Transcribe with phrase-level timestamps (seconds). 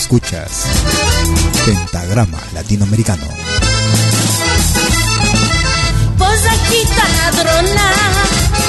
[0.00, 0.64] Escuchas
[1.66, 3.26] Pentagrama Latinoamericano.
[6.16, 7.92] Pues aquí ladrona,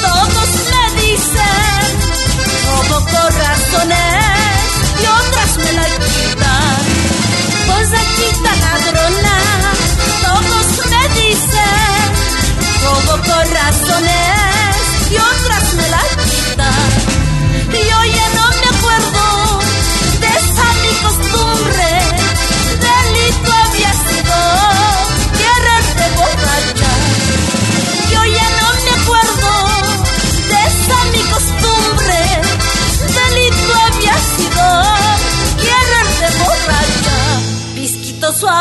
[0.01, 1.91] todos me dicen,
[2.67, 4.30] robo corazones y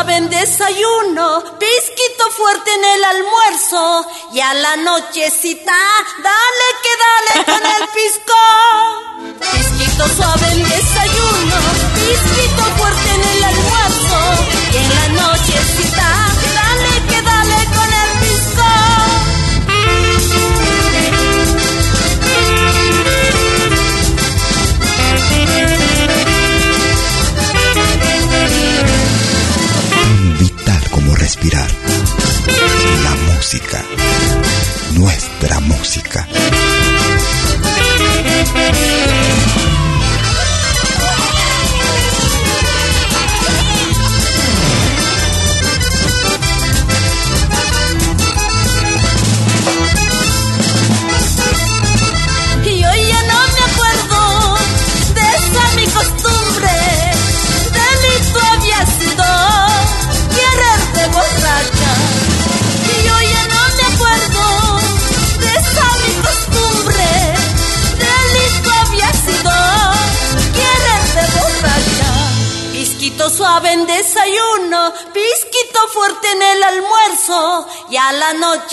[0.01, 5.77] suave en desayuno, pisquito fuerte en el almuerzo y a la nochecita,
[6.23, 8.33] dale que dale con el pisco.
[9.39, 11.55] Pisquito suave en desayuno,
[11.93, 14.17] pisquito fuerte en el almuerzo
[14.73, 16.30] y en la nochecita,
[31.41, 31.80] respirar.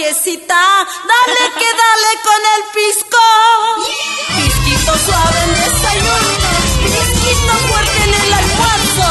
[0.08, 0.62] La nochecita,
[1.04, 3.24] dale que dale con el pisco.
[4.36, 6.50] Pisquito suave en desayuno,
[6.84, 9.08] pisquito fuerte en el almuerzo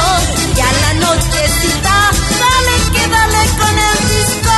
[0.55, 1.95] y a la nochecita,
[2.39, 4.55] dale que dale con el pisco.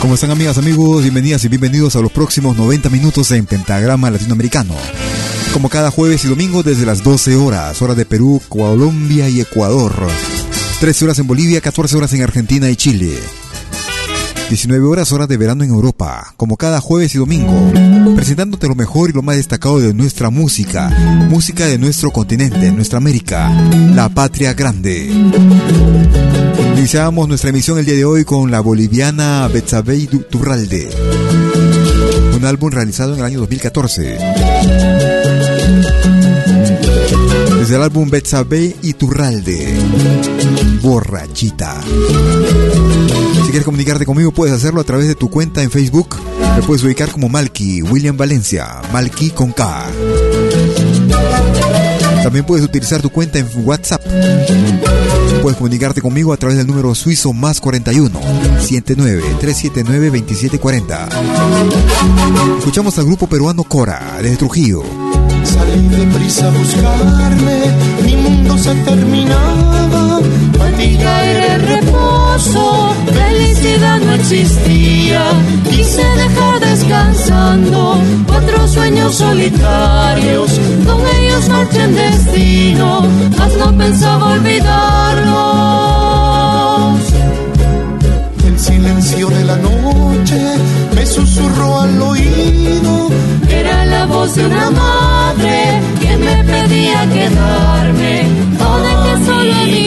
[0.00, 1.02] ¿Cómo están amigas, amigos?
[1.02, 4.74] Bienvenidas y bienvenidos a los próximos 90 minutos en Pentagrama Latinoamericano.
[5.52, 9.94] Como cada jueves y domingo desde las 12 horas, hora de Perú, Colombia y Ecuador.
[10.80, 13.18] 13 horas en Bolivia, 14 horas en Argentina y Chile.
[14.48, 17.72] 19 horas hora de verano en Europa, como cada jueves y domingo,
[18.14, 20.90] presentándote lo mejor y lo más destacado de nuestra música,
[21.30, 23.50] música de nuestro continente, nuestra América,
[23.94, 25.10] la patria grande.
[26.76, 30.90] Iniciamos nuestra emisión el día de hoy con la boliviana Betsabe Turralde,
[32.36, 34.18] un álbum realizado en el año 2014.
[37.64, 39.74] Desde el álbum Betsabe y Turralde,
[40.82, 41.80] Borrachita.
[43.36, 46.14] Si quieres comunicarte conmigo puedes hacerlo a través de tu cuenta en Facebook.
[46.56, 49.86] Me puedes ubicar como Malky, William Valencia, Malky con K.
[52.22, 54.02] También puedes utilizar tu cuenta en WhatsApp.
[55.40, 58.20] Puedes comunicarte conmigo a través del número suizo más 41
[58.60, 61.08] 79 379 2740.
[62.58, 65.03] Escuchamos al grupo peruano Cora desde Trujillo.
[65.44, 67.58] Salí deprisa a buscarme,
[68.02, 70.20] mi mundo se terminaba.
[70.58, 75.22] Fatiga era el reposo, felicidad no existía.
[75.70, 80.50] Quise dejar descansando cuatro sueños solitarios.
[80.86, 83.06] Con ellos marché en destino,
[83.38, 85.93] mas no pensaba olvidarlos.
[88.64, 90.40] Silencio de la noche
[90.94, 93.10] me susurró al oído.
[93.46, 98.22] Era la voz de una madre que me pedía quedarme.
[98.58, 99.86] No dejes solo mi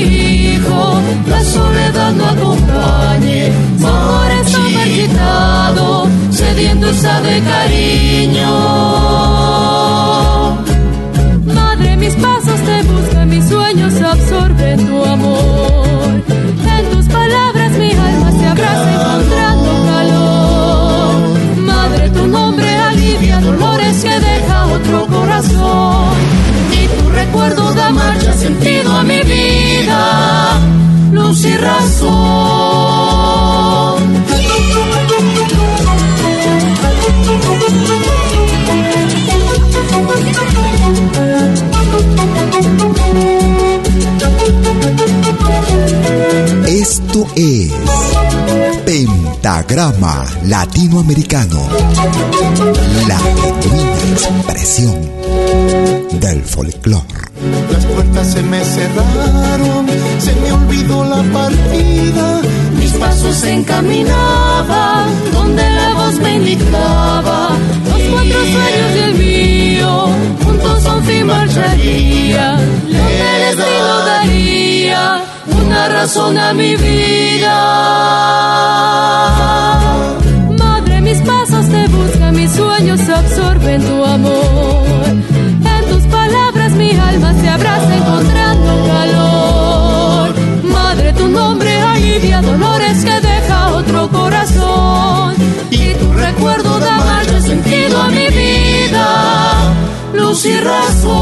[0.54, 3.48] hijo, la soledad no acompañe.
[3.48, 8.48] Está marchitado, sediento está de cariño.
[50.48, 51.68] Latinoamericano,
[53.06, 54.96] la genuina expresión
[56.22, 57.04] del folclore.
[57.70, 59.88] Las puertas se me cerraron,
[60.20, 62.42] se me olvidó la partida.
[62.80, 67.50] Mis pasos se encaminaban donde la voz me indicaba.
[67.90, 70.08] Los cuatro sueños y el mío,
[70.46, 72.58] juntos a un fin marcharía.
[72.88, 75.24] El destino daría
[75.62, 77.98] una razón a mi vida.
[81.08, 85.08] Mis pasos te buscan, mis sueños absorben tu amor.
[85.08, 90.34] En tus palabras mi alma se abraza encontrando calor.
[90.64, 95.36] Madre, tu nombre alivia dolores que deja otro corazón.
[95.72, 99.08] Y tu recuerdo da marcha, sentido a mi vida,
[100.14, 101.22] luz y razón.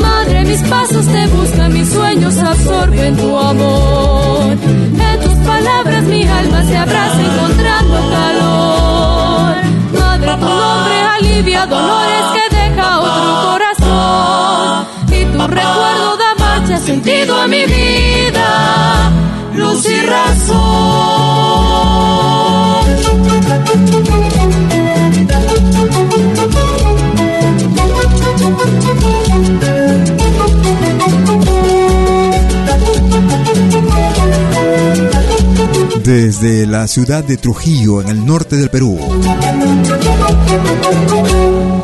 [0.00, 4.56] Madre, mis pasos te buscan, mis sueños absorben tu amor.
[5.56, 9.56] Palabras mi alma se abraza encontrando calor.
[9.98, 14.86] Madre, tu nombre alivia dolores que deja otro corazón.
[15.18, 19.10] Y tu recuerdo da marcha, sentido a mi vida,
[19.54, 20.56] luz y razón.
[36.06, 38.96] Desde la ciudad de Trujillo, en el norte del Perú.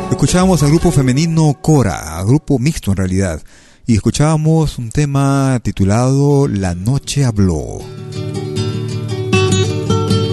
[0.09, 3.41] Escuchábamos al grupo femenino Cora, grupo mixto en realidad,
[3.85, 7.79] y escuchábamos un tema titulado La Noche Habló.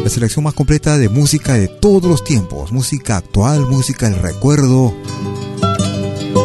[0.05, 4.95] La selección más completa de música de todos los tiempos, música actual, música del recuerdo,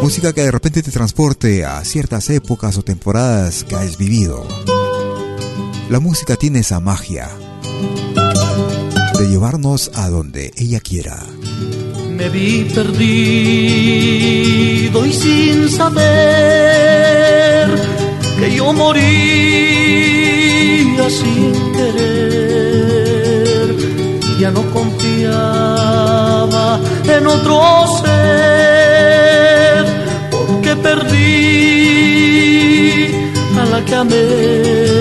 [0.02, 4.48] música que de repente te transporte a ciertas épocas o temporadas que has vivido.
[5.90, 7.30] La música tiene esa magia
[9.20, 11.24] de llevarnos a donde ella quiera.
[12.10, 13.06] Me vi perdido
[15.06, 16.06] y sin saber
[18.40, 19.46] que yo moría
[21.08, 23.06] sin querer.
[24.40, 25.46] Ya no confiaba
[27.16, 27.62] en otro
[28.04, 29.86] ser
[30.32, 31.26] porque perdí
[33.60, 34.95] a la que amé.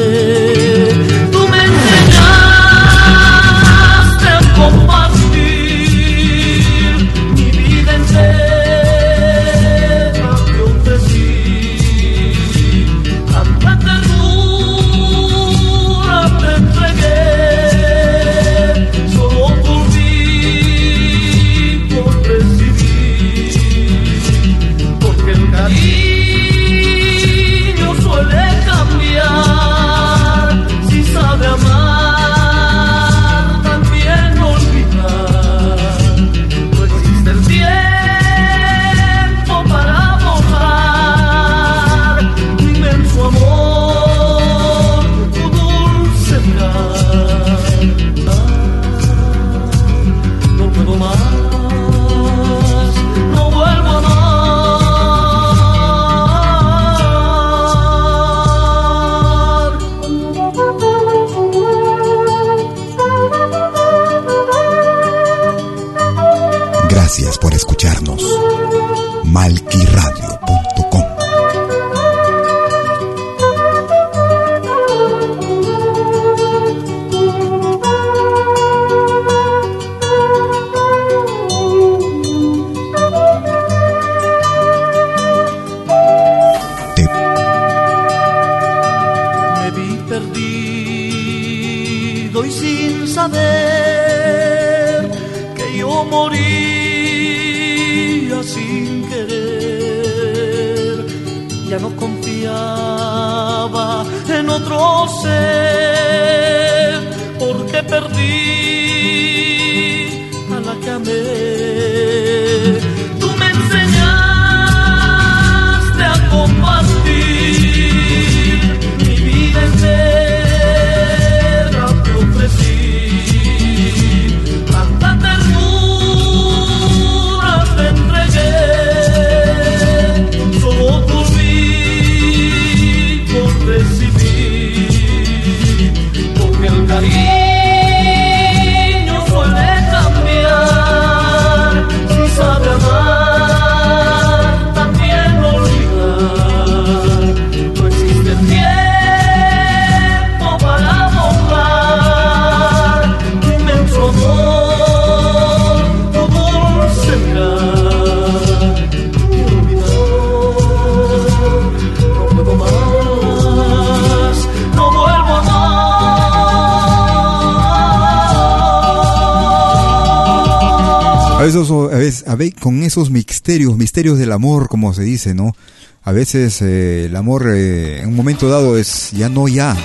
[171.44, 172.24] A veces,
[172.58, 175.54] con esos misterios, misterios del amor, como se dice, ¿no?
[176.02, 179.76] A veces eh, el amor eh, en un momento dado es ya no ya,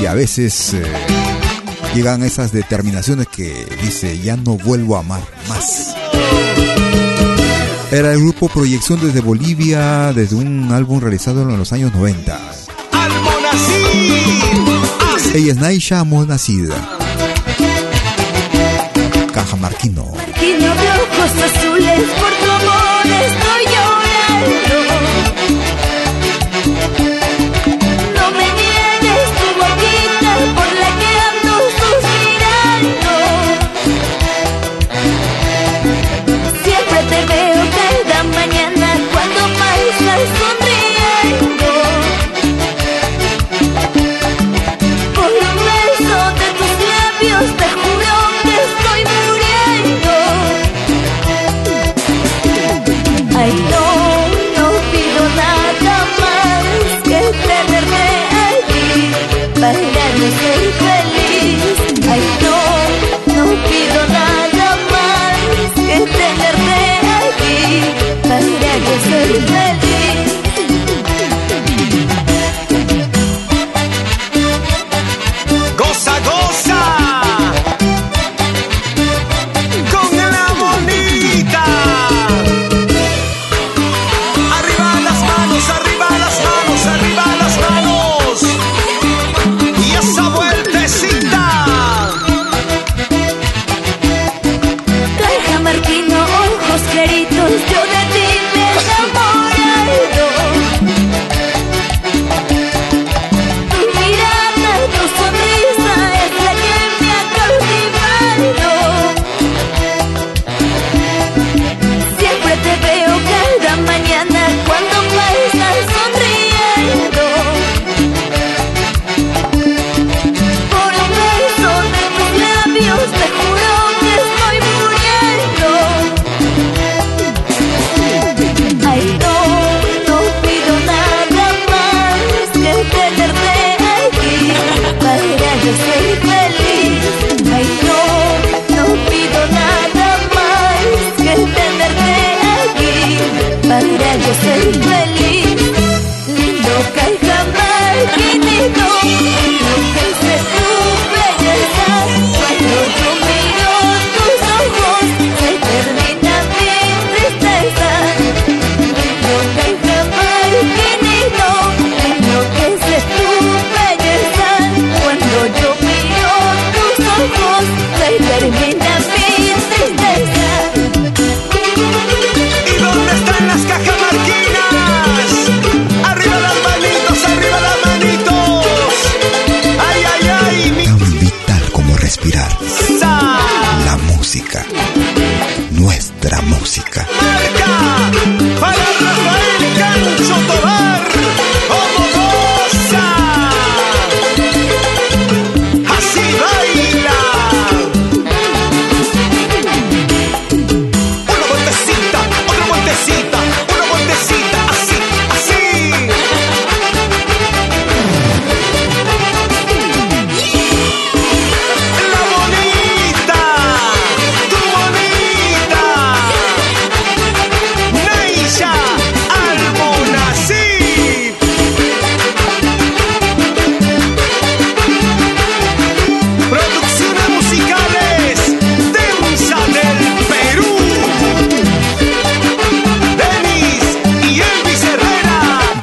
[0.00, 0.82] y a veces eh,
[1.92, 5.96] llegan esas determinaciones que dice ya no vuelvo a amar más.
[7.90, 12.38] Era el grupo Proyección desde Bolivia, desde un álbum realizado en los años 90.
[15.34, 16.76] Ella es Naisha Monacida.
[19.32, 20.12] Cajamarquino.
[20.14, 20.91] Marquino
[21.22, 22.21] de ojos azules, por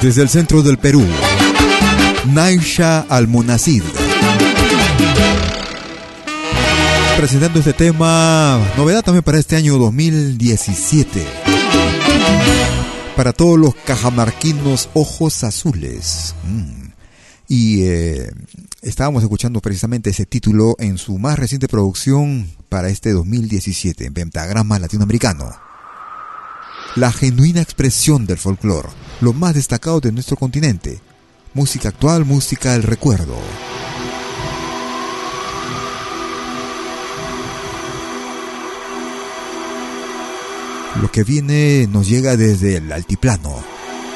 [0.09, 1.05] Desde el centro del Perú,
[2.33, 3.83] Naisha Almonacid.
[7.15, 11.23] Presentando este tema, novedad también para este año 2017.
[13.15, 16.33] Para todos los cajamarquinos ojos azules.
[16.43, 16.87] Mm.
[17.47, 18.31] Y eh,
[18.81, 24.79] estábamos escuchando precisamente ese título en su más reciente producción para este 2017, en Pentagrama
[24.79, 25.68] Latinoamericano.
[26.99, 28.89] La genuina expresión del folclore,
[29.21, 30.99] lo más destacado de nuestro continente.
[31.53, 33.37] Música actual, música del recuerdo.
[41.01, 43.55] Lo que viene nos llega desde el altiplano,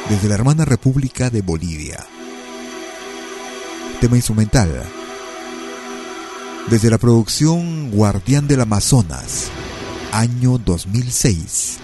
[0.10, 2.06] desde la hermana República de Bolivia.
[4.02, 4.70] Tema instrumental.
[6.70, 9.46] Desde la producción Guardián del Amazonas,
[10.12, 11.78] año 2006.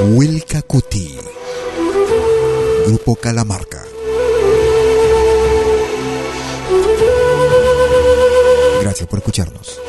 [0.00, 1.18] Wilka Cuti,
[2.86, 3.82] Grupo Calamarca.
[8.82, 9.80] Gracias por escucharnos.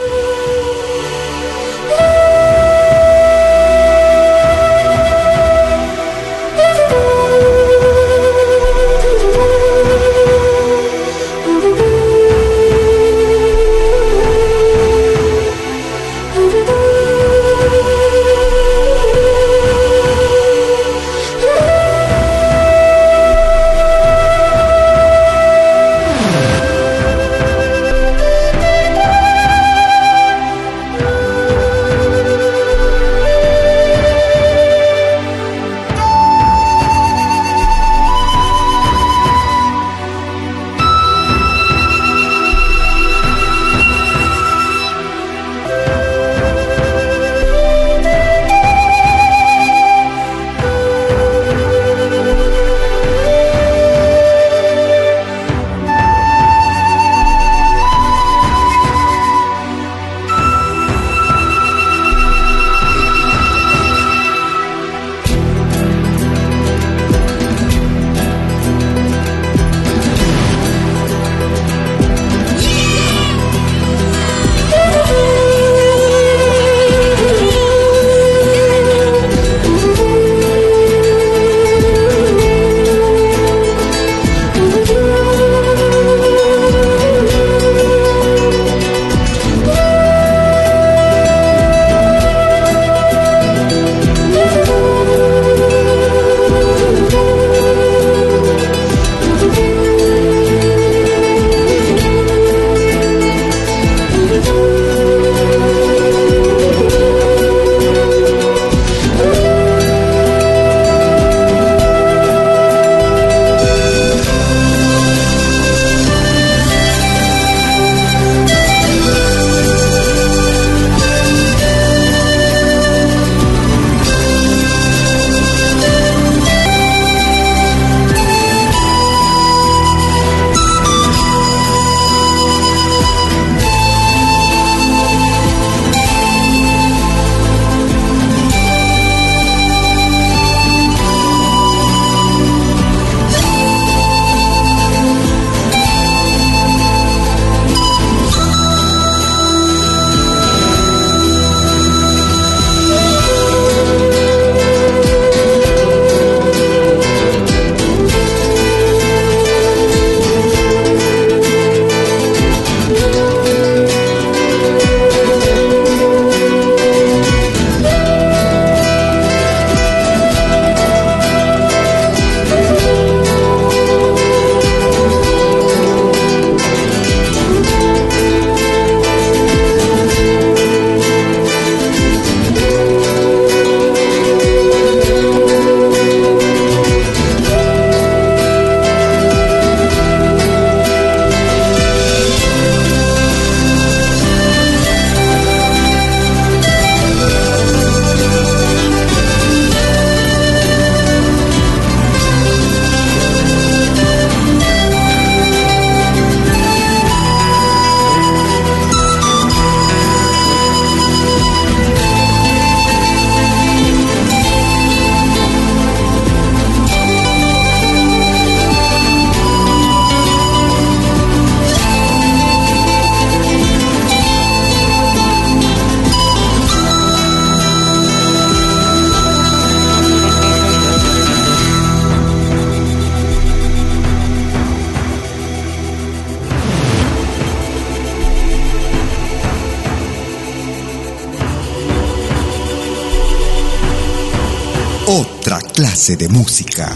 [246.15, 246.95] De música.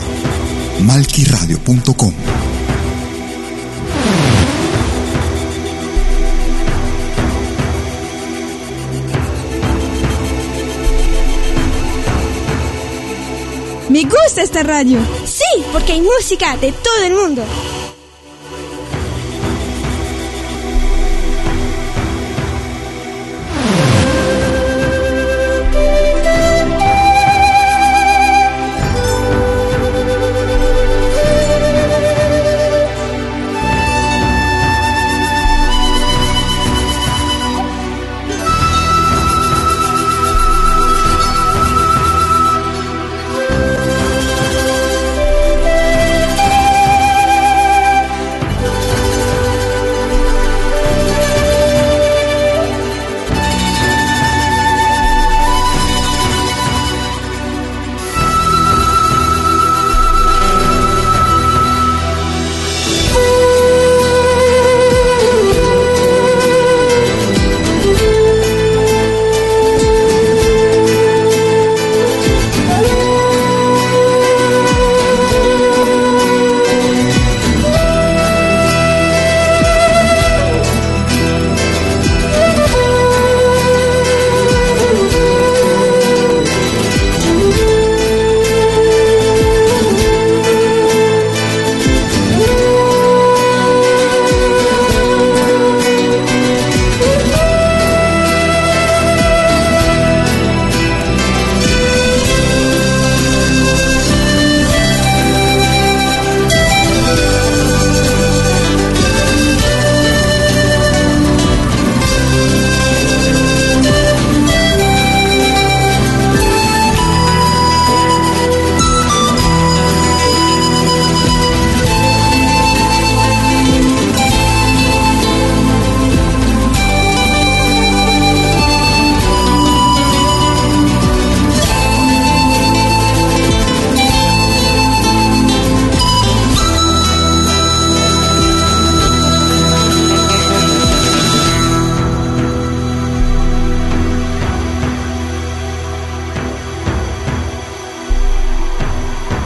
[0.84, 2.14] Malquiradio.com
[13.90, 15.00] Me gusta esta radio.
[15.26, 17.44] Sí, porque hay música de todo el mundo.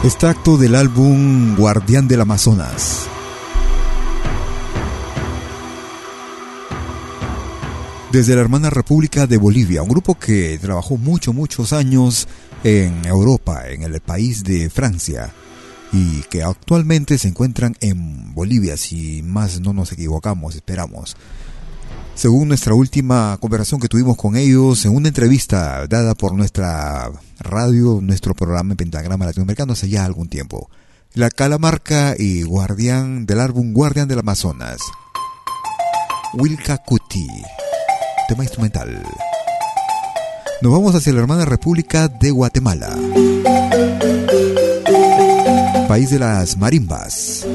[0.06, 3.08] Extracto del álbum Guardián del Amazonas.
[8.12, 12.28] Desde la hermana República de Bolivia, un grupo que trabajó muchos, muchos años
[12.62, 15.32] en Europa, en el país de Francia,
[15.92, 21.16] y que actualmente se encuentran en Bolivia, si más no nos equivocamos, esperamos.
[22.16, 28.00] Según nuestra última conversación que tuvimos con ellos en una entrevista dada por nuestra radio,
[28.00, 30.70] nuestro programa en Pentagrama Latinoamericano hace ya algún tiempo.
[31.12, 34.78] La Calamarca y Guardián del álbum Guardián del Amazonas.
[36.32, 37.28] Wilka Kuti,
[38.28, 39.02] tema instrumental.
[40.62, 42.96] Nos vamos hacia la hermana República de Guatemala.
[45.86, 47.46] País de las marimbas.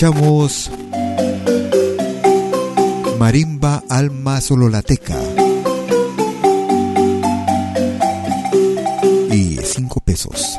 [0.00, 0.70] Escuchamos
[3.18, 5.18] Marimba Alma Sololateca
[9.30, 10.56] y cinco pesos.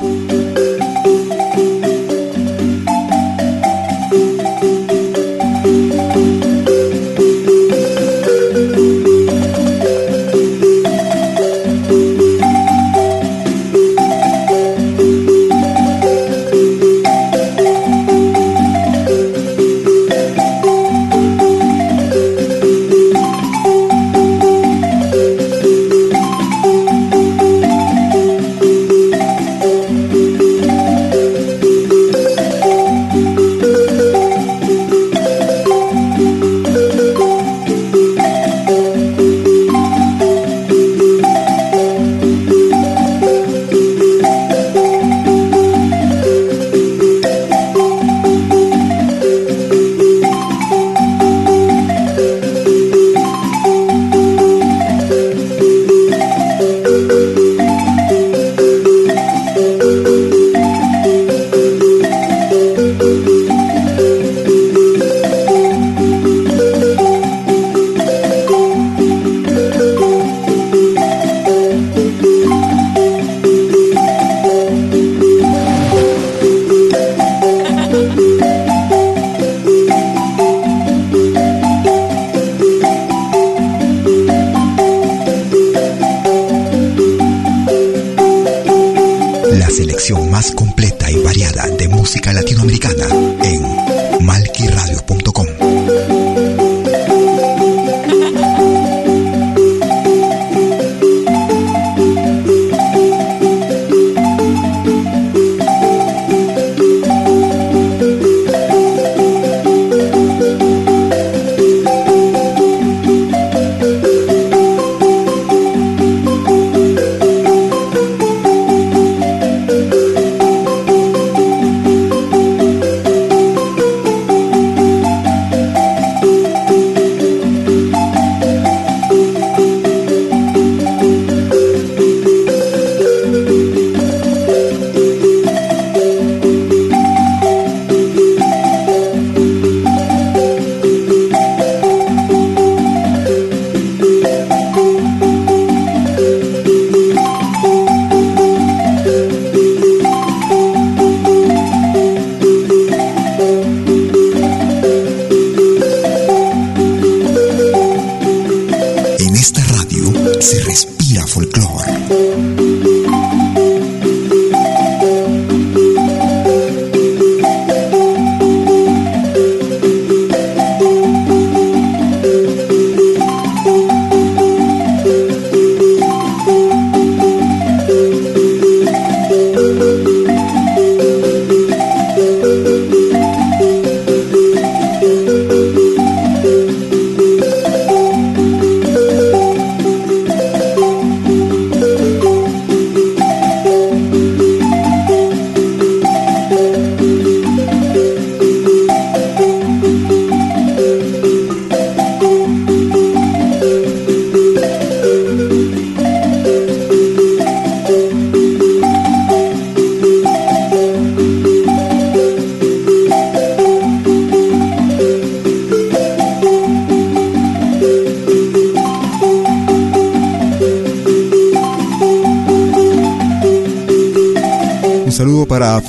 [92.02, 93.06] Música latinoamericana
[93.44, 94.71] en malquiradio.com.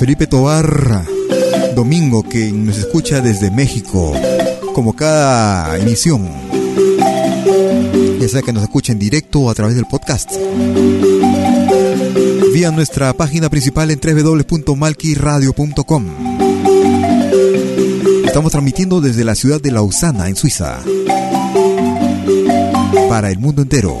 [0.04, 1.06] Felipe Tobar,
[1.74, 4.12] Domingo, que nos escucha desde México,
[4.74, 6.28] como cada emisión.
[8.20, 10.30] Ya sea que nos escuche en directo o a través del podcast.
[12.52, 16.06] Vía nuestra página principal en www.malquiradio.com.
[18.26, 20.80] Estamos transmitiendo desde la ciudad de Lausana, en Suiza.
[23.08, 23.96] Para el mundo entero.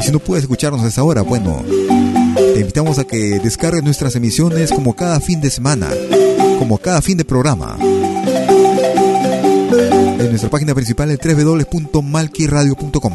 [0.00, 1.62] Y si no puedes escucharnos a esa hora, bueno,
[2.54, 5.88] te invitamos a que descargues nuestras emisiones como cada fin de semana,
[6.58, 7.78] como cada fin de programa.
[10.18, 13.12] En nuestra página principal en www.malquiradio.com.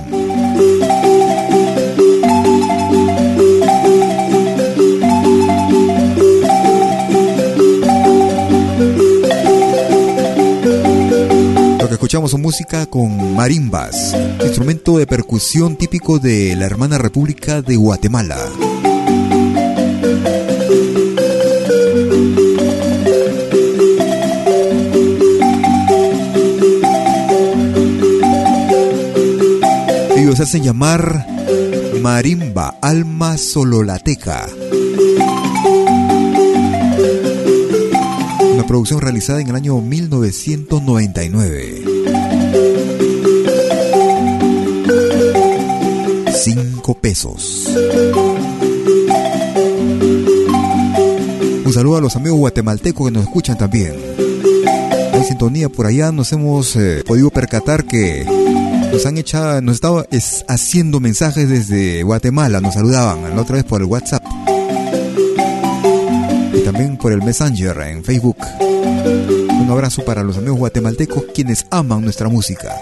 [11.80, 17.62] Lo que escuchamos su música con marimbas, instrumento de percusión típico de la hermana República
[17.62, 18.38] de Guatemala.
[30.38, 31.26] Se hacen llamar
[32.00, 34.45] Marimba Alma Sololateca.
[38.54, 41.86] Una producción realizada en el año 1999.
[46.36, 47.67] Cinco pesos.
[51.65, 53.95] Un saludo a los amigos guatemaltecos que nos escuchan también.
[55.13, 58.46] Hay sintonía por allá, nos hemos eh, podido percatar que
[58.91, 60.06] nos han echado, nos estaba
[60.47, 64.23] haciendo mensajes desde Guatemala, nos saludaban la otra vez por el WhatsApp
[66.54, 68.38] y también por el Messenger en Facebook.
[69.60, 72.76] Un abrazo para los amigos guatemaltecos quienes aman nuestra música.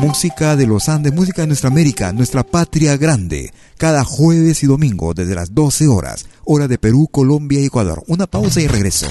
[0.00, 3.52] Música de los Andes, música de nuestra América, nuestra patria grande.
[3.78, 8.04] Cada jueves y domingo desde las 12 horas, hora de Perú, Colombia y Ecuador.
[8.06, 9.06] Una pausa y regreso.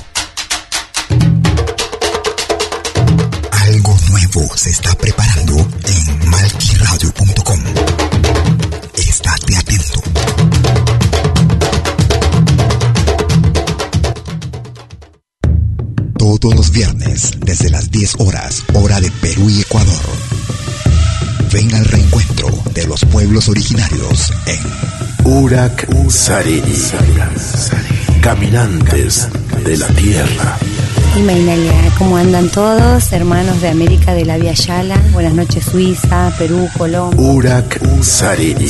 [4.56, 7.60] Se está preparando en malquiradio.com.
[8.95, 10.02] Estate atento.
[16.17, 20.04] Todos los viernes, desde las 10 horas, hora de Perú y Ecuador.
[21.54, 26.91] Ven al reencuentro de los pueblos originarios en Urak Sariri.
[28.21, 29.30] Caminantes
[29.63, 30.60] de la Tierra.
[31.17, 31.21] Y
[31.97, 33.13] ¿cómo andan todos?
[33.13, 35.01] Hermanos de América de la Via Yala.
[35.13, 37.17] Buenas noches, Suiza, Perú, Colombia.
[37.17, 38.69] Urak Sariri.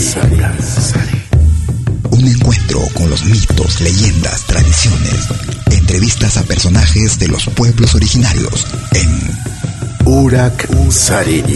[2.12, 5.28] Un encuentro encuentro con los mitos, leyendas, tradiciones.
[5.72, 9.10] Entrevistas a personajes de los pueblos originarios en
[10.06, 11.56] Urak Sariri.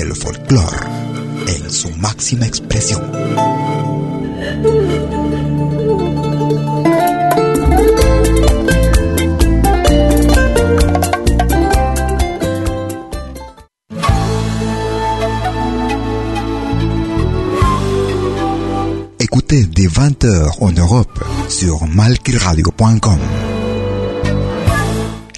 [0.00, 0.86] el folclore
[1.46, 3.02] en su máxima expresión.
[19.18, 23.18] Écoutez dès 20h en Europe sur malkiradio.com.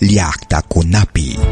[0.01, 1.52] Liakta Kunapi.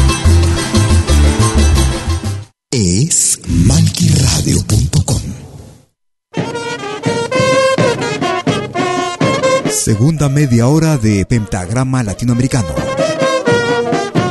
[10.01, 12.73] Segunda media hora de Pentagrama Latinoamericano.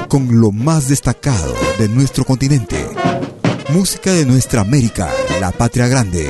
[0.08, 2.88] Con lo más destacado de nuestro continente.
[3.68, 5.08] Música de nuestra América,
[5.40, 6.28] la patria grande.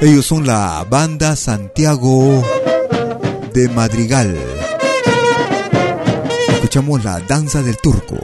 [0.00, 2.42] Ellos son la banda Santiago
[3.54, 4.36] de Madrigal.
[6.54, 8.16] Escuchamos la danza del turco,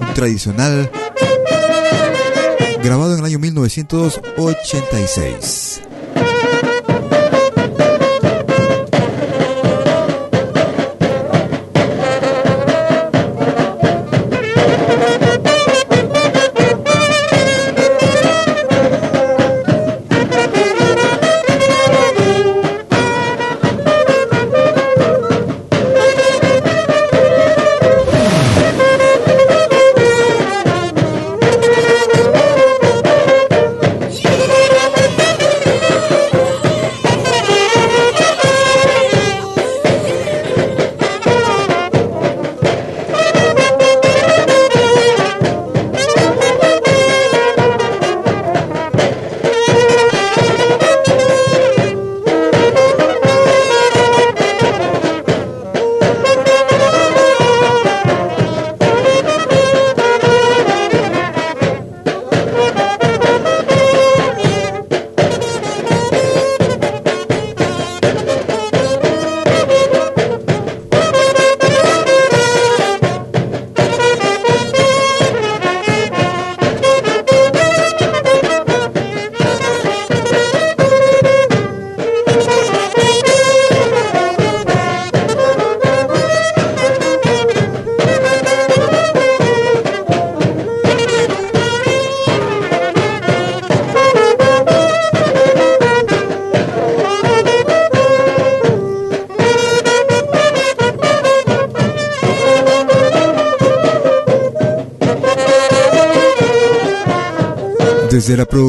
[0.00, 0.88] un tradicional
[2.94, 5.93] grabado en el año 1986.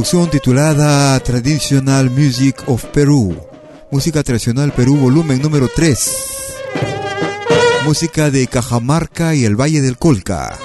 [0.05, 3.35] Producción titulada Traditional Music of Peru,
[3.89, 6.11] Música Tradicional Perú, volumen número 3.
[7.85, 10.55] Música de Cajamarca y el Valle del Colca.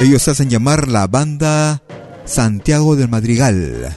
[0.00, 1.82] Ellos hacen llamar la banda
[2.24, 3.94] Santiago del Madrigal.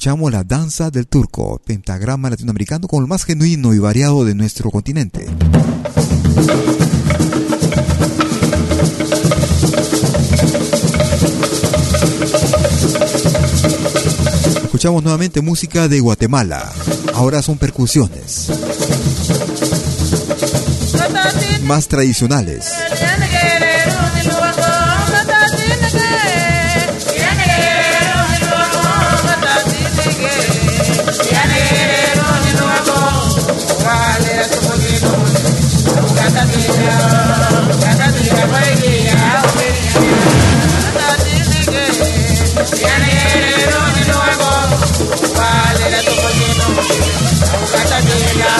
[0.00, 4.70] Escuchamos la danza del turco, pentagrama latinoamericano con lo más genuino y variado de nuestro
[4.70, 5.26] continente.
[14.64, 16.72] Escuchamos nuevamente música de Guatemala.
[17.12, 18.50] Ahora son percusiones.
[21.64, 22.72] Más tradicionales.
[48.40, 48.59] Yeah.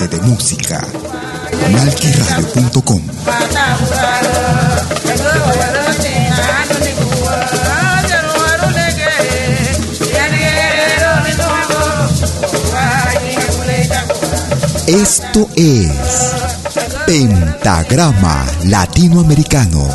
[0.00, 0.80] De música.
[1.70, 3.02] Malquiradio.com
[14.86, 15.90] Esto es
[17.06, 19.86] Pentagrama Latinoamericano.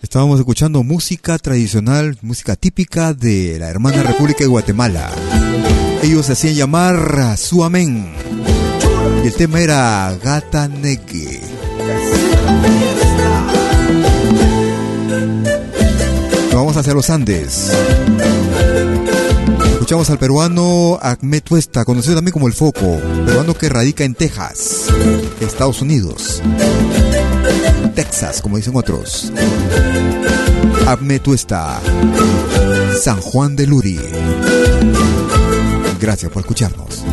[0.00, 5.10] Estábamos escuchando música tradicional, música típica de la hermana República de Guatemala.
[6.02, 8.12] Ellos se hacían llamar Suamen.
[9.22, 11.40] Y el tema era Gata Negue.
[16.54, 17.70] Vamos hacia los Andes.
[19.72, 24.86] Escuchamos al peruano Ahmed Tuesta, conocido también como El Foco, peruano que radica en Texas,
[25.40, 26.40] Estados Unidos.
[27.94, 29.32] Texas, como dicen otros.
[30.86, 31.80] Ahmed Tuesta,
[33.02, 33.98] San Juan de Luri.
[36.00, 37.04] Gracias por escucharnos.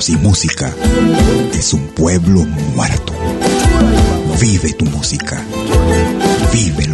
[0.00, 0.74] sin música
[1.52, 2.44] es un pueblo
[2.74, 3.12] muerto.
[4.40, 5.44] Vive tu música.
[6.52, 6.86] Vive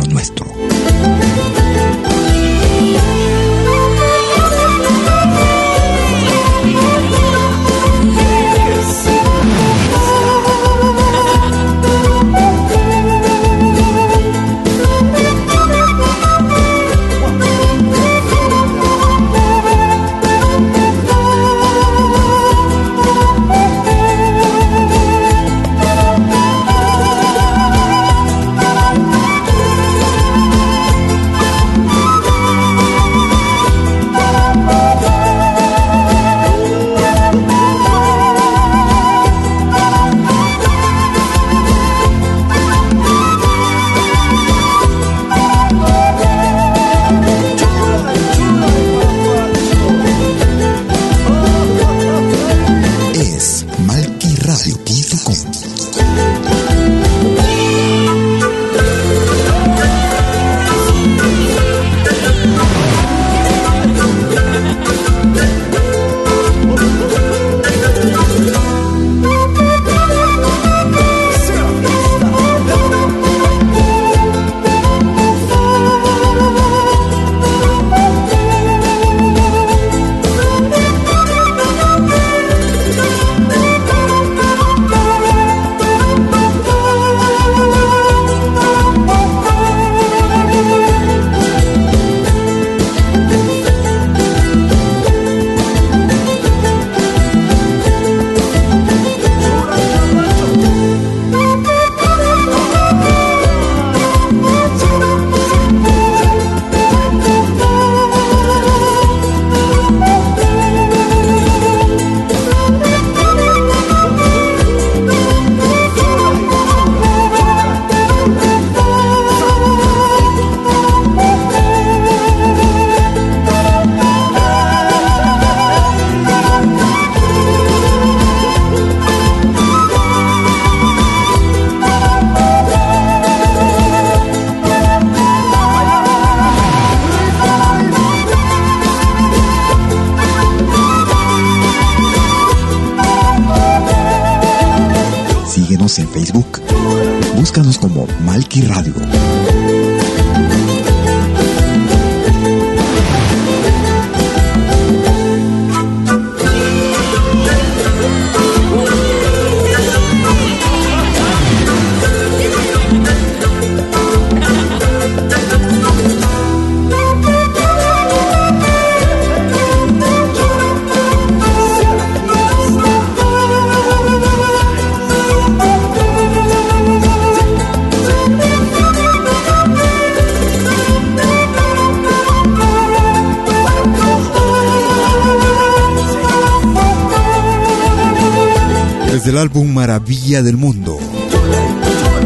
[190.42, 190.98] Del Mundo.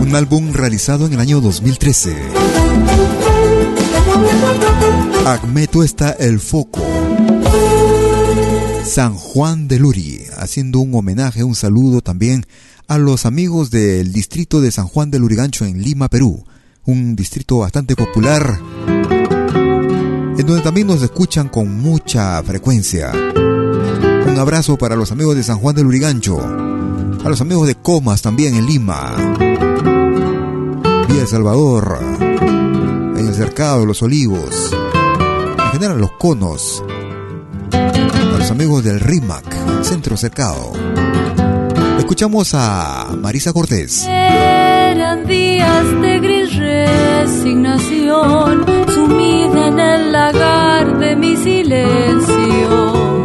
[0.01, 2.17] Un álbum realizado en el año 2013.
[5.27, 6.81] Agmeto está el foco.
[8.85, 12.47] San Juan de Luri, haciendo un homenaje, un saludo también
[12.87, 16.47] a los amigos del distrito de San Juan de Lurigancho en Lima, Perú.
[16.87, 18.59] Un distrito bastante popular,
[20.39, 23.13] en donde también nos escuchan con mucha frecuencia.
[23.13, 26.68] Un abrazo para los amigos de San Juan de Lurigancho
[27.25, 29.17] a los amigos de Comas también en Lima,
[31.09, 36.83] Villa El Salvador, en el Cercado, Los Olivos, en general los Conos,
[37.73, 40.73] a los amigos del RIMAC, Centro Cercado.
[41.99, 44.07] Escuchamos a Marisa Cortés.
[44.07, 48.65] Eran días de gris resignación,
[48.95, 53.18] sumida en el lagar de mi silencio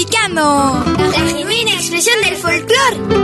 [0.00, 3.17] La genuina expresión del folclore.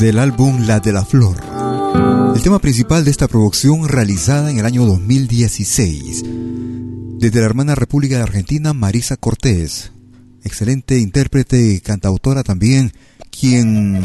[0.00, 0.06] Corazón.
[0.06, 1.36] Desde el álbum La de la Flor.
[2.34, 6.24] El tema principal de esta producción realizada en el año 2016.
[7.18, 9.92] Desde la hermana República de Argentina, Marisa Cortés.
[10.42, 12.92] Excelente intérprete y cantautora también,
[13.30, 14.00] quien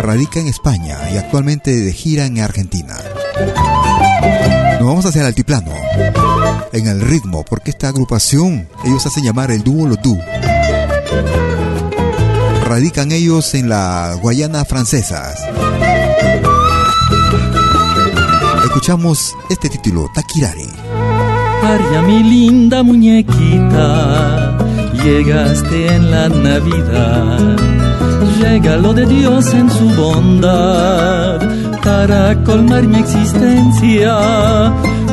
[0.00, 2.96] radica en España y actualmente de gira en Argentina.
[4.78, 5.74] Nos vamos hacia el altiplano,
[6.72, 10.16] en el ritmo, porque esta agrupación ellos hacen llamar el dúo Los.
[12.70, 15.34] Radican ellos en la Guayana francesa.
[18.62, 20.68] Escuchamos este título, Takirari.
[21.64, 24.56] Aria, mi linda muñequita,
[25.02, 27.56] llegaste en la Navidad.
[28.38, 31.40] Llega lo de Dios en su bondad
[31.82, 34.16] para colmar mi existencia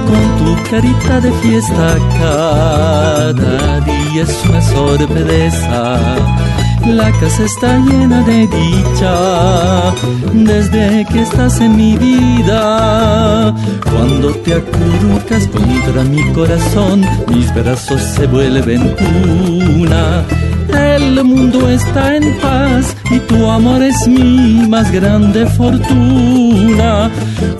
[0.05, 1.97] con tu carita de fiesta.
[2.19, 6.46] Cada día es una sorpresa.
[6.85, 9.93] La casa está llena de dicha
[10.33, 13.53] desde que estás en mi vida.
[13.83, 18.95] Cuando te acurrucas contra mi corazón, mis brazos se vuelven
[19.79, 20.25] una.
[20.97, 27.11] El mundo está en paz y tu amor es mi más grande fortuna.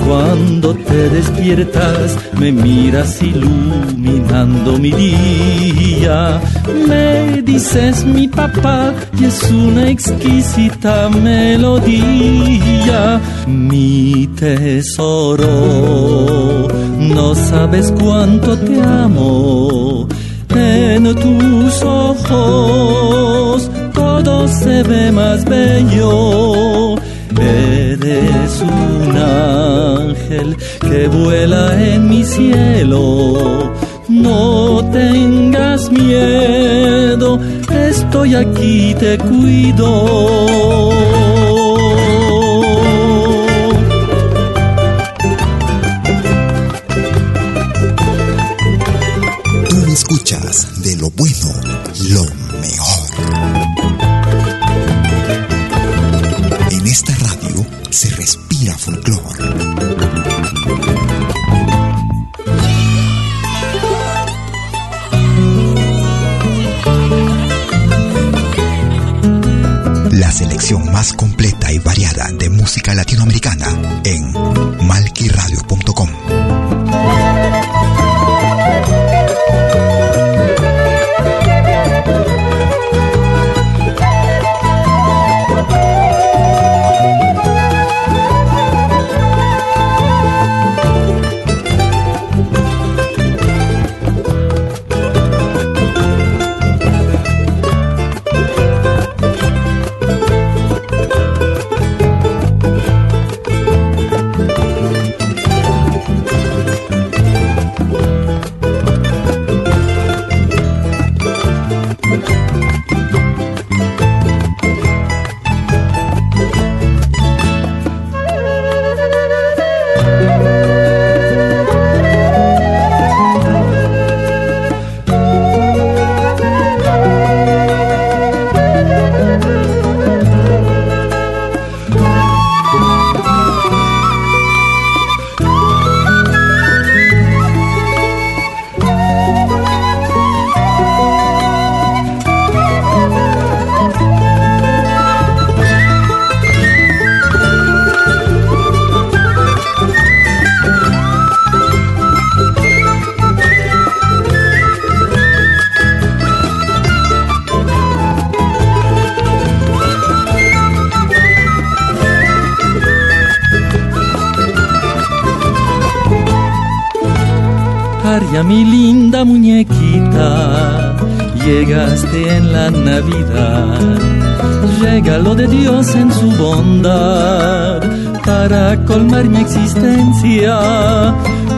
[0.04, 6.42] Cuando te despiertas, me miras iluminando mi día.
[6.88, 13.22] Me dices mi papá y es una exquisita melodía.
[13.46, 15.48] Mi tesoro,
[16.98, 20.08] no sabes cuánto te amo.
[20.58, 26.96] En tus ojos todo se ve más bello.
[27.40, 33.72] Eres un ángel que vuela en mi cielo.
[34.10, 37.40] No tengas miedo,
[37.70, 40.98] estoy aquí, te cuido.
[50.48, 51.54] de lo bueno,
[52.10, 52.24] lo
[52.62, 53.10] mejor.
[56.72, 59.22] En esta radio se respira folclor.
[70.14, 74.34] La selección más completa y variada de música latinoamericana en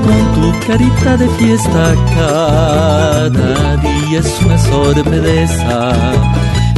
[0.06, 5.92] con tu carita de fiesta cada día es una sorpresa.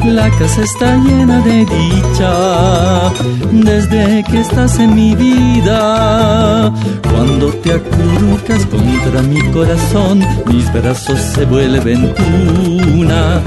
[0.05, 3.11] La casa está llena de dicha
[3.51, 6.73] desde que estás en mi vida.
[7.11, 13.41] Cuando te acurrucas contra mi corazón, mis brazos se vuelven cuna.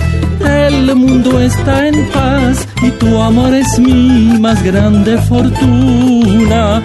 [0.66, 6.82] El mundo está en paz y tu amor es mi más grande fortuna.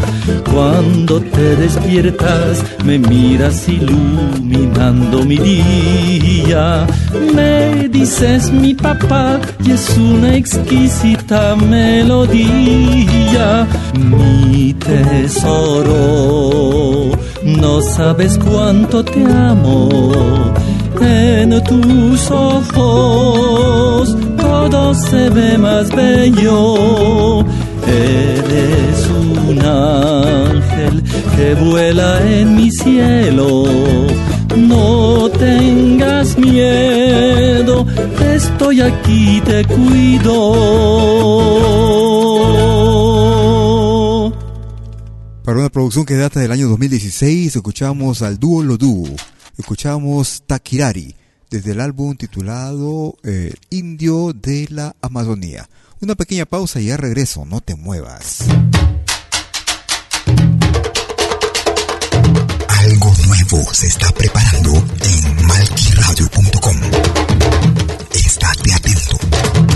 [0.51, 6.85] Cuando te despiertas, me miras iluminando mi día.
[7.33, 13.65] Me dices mi papá y es una exquisita melodía.
[13.93, 15.91] Mi tesoro,
[17.45, 20.53] no sabes cuánto te amo
[21.01, 27.45] en tus ojos todo se ve más bello.
[27.87, 31.03] Eres un ángel
[31.35, 33.65] que vuela en mi cielo.
[34.57, 37.85] No tengas miedo,
[38.35, 40.33] estoy aquí, te cuido.
[45.43, 49.07] Para una producción que data del año 2016, escuchamos al dúo Lodú
[49.59, 51.15] escuchamos Takirari
[51.51, 55.69] desde el álbum titulado eh, Indio de la Amazonía.
[56.01, 58.45] Una pequeña pausa y ya regreso, no te muevas.
[62.67, 66.77] Algo nuevo se está preparando en malquiradio.com.
[68.13, 69.68] Estate atento.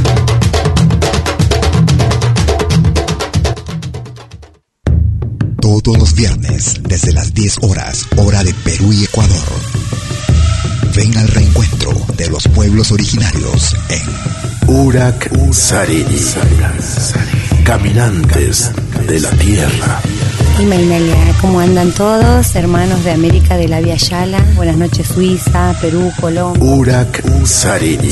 [5.64, 9.48] Todos los viernes, desde las 10 horas, hora de Perú y Ecuador.
[10.94, 16.20] Ven al reencuentro de los pueblos originarios en Urak Sariri.
[17.64, 18.72] Caminantes
[19.08, 20.02] de la Tierra.
[20.60, 22.54] Y Mainalia, ¿cómo andan todos?
[22.56, 24.46] Hermanos de América de la Via Yala.
[24.58, 26.62] Buenas noches, Suiza, Perú, Colombia.
[26.62, 28.12] Urak Sariri.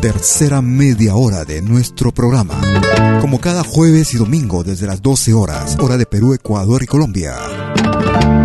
[0.00, 2.54] Tercera media hora de nuestro programa.
[3.20, 7.34] Como cada jueves y domingo desde las 12 horas, hora de Perú, Ecuador y Colombia.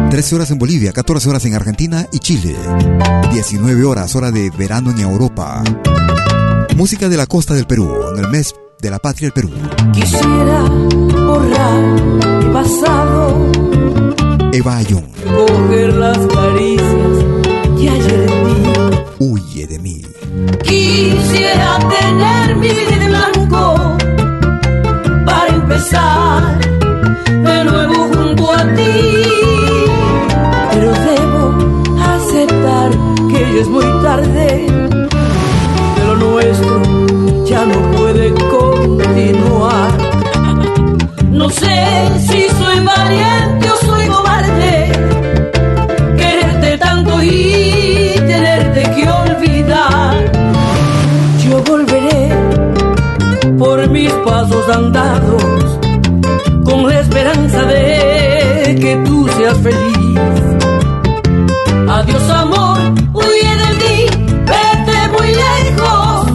[0.09, 2.55] 13 horas en Bolivia, 14 horas en Argentina y Chile.
[3.31, 5.63] 19 horas, hora de verano en Europa.
[6.75, 9.51] Música de la costa del Perú, en el mes de la patria del Perú.
[9.93, 13.51] Quisiera borrar pasado.
[14.51, 15.05] Eva Ayón.
[15.23, 16.17] Coger las
[22.13, 23.97] tener mi vida de blanco
[25.25, 26.59] para empezar
[27.27, 28.95] de nuevo junto a ti.
[30.71, 31.43] Pero debo
[32.13, 32.91] aceptar
[33.29, 34.67] que ya es muy tarde.
[35.95, 36.81] Que lo nuestro
[37.45, 39.91] ya no puede continuar.
[41.31, 41.77] No sé
[42.27, 43.42] si soy valiente
[54.73, 55.79] andados
[56.63, 60.19] con la esperanza de que tú seas feliz.
[61.89, 62.79] Adiós amor,
[63.13, 63.95] huye de mí,
[64.51, 66.27] vete muy lejos,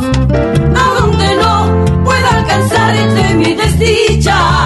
[0.83, 4.58] a donde no pueda alcanzarte mi desdicha.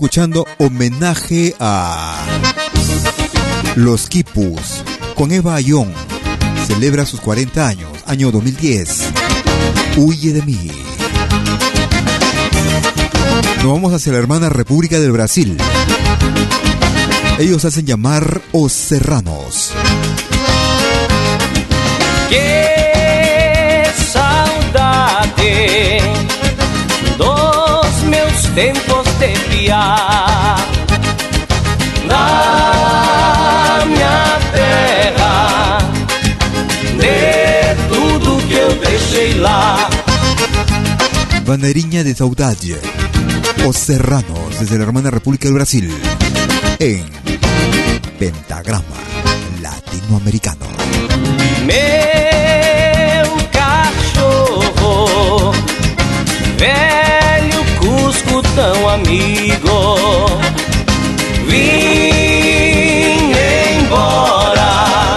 [0.00, 2.24] Escuchando homenaje a
[3.76, 4.82] Los Quipus
[5.14, 5.92] con Eva Ayón.
[6.66, 9.02] Celebra sus 40 años, año 2010.
[9.98, 10.70] Huye de mí.
[13.62, 15.58] Nos vamos hacia la hermana República del Brasil.
[17.38, 19.72] Ellos hacen llamar Os Serranos.
[22.30, 23.84] Que
[24.14, 26.00] saudade
[27.18, 27.60] do
[28.54, 29.36] tempos de
[33.86, 35.78] minha terra,
[36.96, 39.90] de tudo que eu deixei lá.
[41.44, 42.76] Bandeirinha de Saudade.
[43.66, 45.90] Os Serranos, desde la hermana República del Brasil.
[46.78, 47.04] En
[48.18, 48.96] Pentagrama
[49.60, 50.66] Latinoamericano.
[51.66, 52.09] Meu
[58.54, 60.26] tão amigo,
[61.46, 63.32] vim
[63.78, 65.16] embora,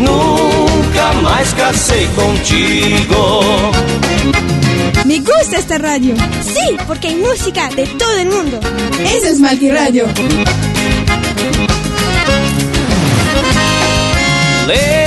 [0.00, 3.42] nunca mais casei contigo.
[5.04, 6.14] Me gusta esta radio.
[6.42, 8.60] Sí, porque hay música de todo el mundo.
[9.04, 10.06] Ese es Multiradio.
[14.66, 15.05] Lembro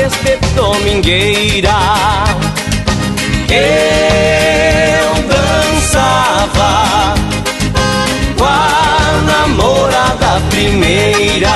[0.00, 1.74] tardes de domingueira.
[3.50, 7.14] Eu dançava
[8.38, 11.50] com a namorada primeira.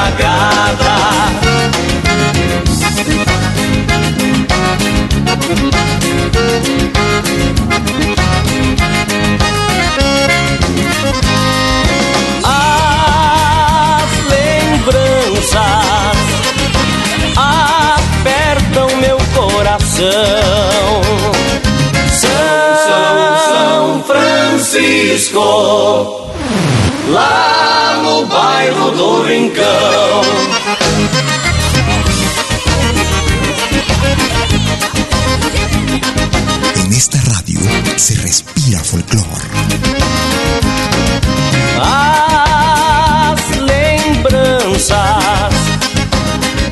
[0.00, 0.94] Égua bragada.
[12.44, 15.60] As lembranças
[17.36, 20.10] apertam meu coração.
[22.12, 25.40] São Francisco,
[27.08, 27.69] lá no
[28.30, 30.22] bairro do Rincão.
[36.76, 37.60] En esta radio
[37.96, 39.42] se respira folclor.
[41.82, 45.00] As lembranças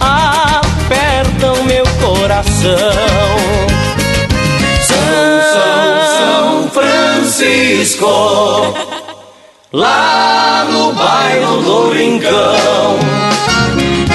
[0.00, 2.92] apertam meu coração.
[4.88, 5.40] São,
[6.18, 8.06] São Francisco,
[9.72, 12.98] lá no bairro do Rincão.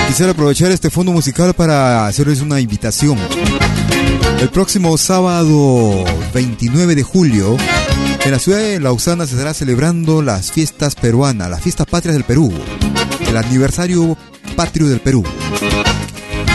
[0.07, 3.17] Quisiera aprovechar este fondo musical para hacerles una invitación.
[4.39, 7.57] El próximo sábado 29 de julio,
[8.25, 12.23] en la ciudad de Lausana se estará celebrando las fiestas peruanas, las fiestas patrias del
[12.23, 12.51] Perú,
[13.27, 14.17] el aniversario
[14.55, 15.23] patrio del Perú.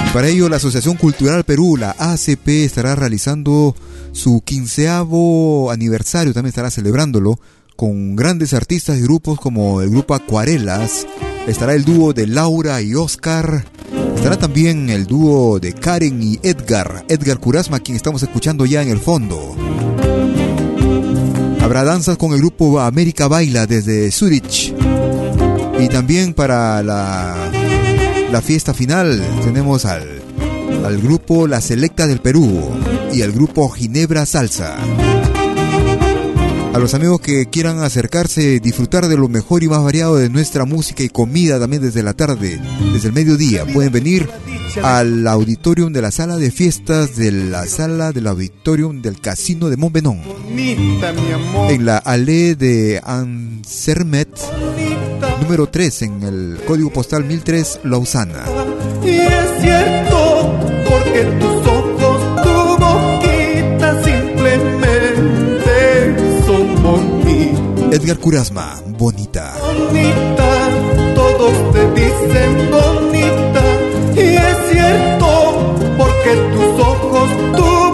[0.06, 3.74] Y para ello, la Asociación Cultural Perú, la ACP, estará realizando
[4.12, 7.38] su quinceavo aniversario, también estará celebrándolo
[7.78, 11.06] con grandes artistas y grupos como el grupo Acuarelas,
[11.46, 13.64] estará el dúo de Laura y Oscar,
[14.16, 18.88] estará también el dúo de Karen y Edgar, Edgar Curasma, quien estamos escuchando ya en
[18.88, 19.54] el fondo.
[21.60, 24.74] Habrá danzas con el grupo América Baila desde Zurich.
[25.78, 27.48] Y también para la,
[28.32, 30.20] la fiesta final tenemos al,
[30.84, 32.60] al grupo La Selecta del Perú
[33.12, 34.78] y el grupo Ginebra Salsa.
[36.78, 40.64] A los amigos que quieran acercarse, disfrutar de lo mejor y más variado de nuestra
[40.64, 42.60] música y comida también desde la tarde,
[42.92, 44.30] desde el mediodía, pueden venir
[44.84, 49.76] al auditorium de la sala de fiestas de la sala del auditorium del Casino de
[49.76, 50.20] Montbenón.
[51.68, 54.28] En la Allée de Ansermet,
[55.42, 58.44] número 3, en el código postal 1003, Lausana.
[59.04, 60.56] Y es cierto,
[60.88, 61.57] porque tus
[67.98, 69.56] Edgar Curasma, bonita.
[69.60, 70.68] Bonita,
[71.16, 73.62] todos te dicen bonita.
[74.14, 77.87] Y es cierto, porque tus ojos, tu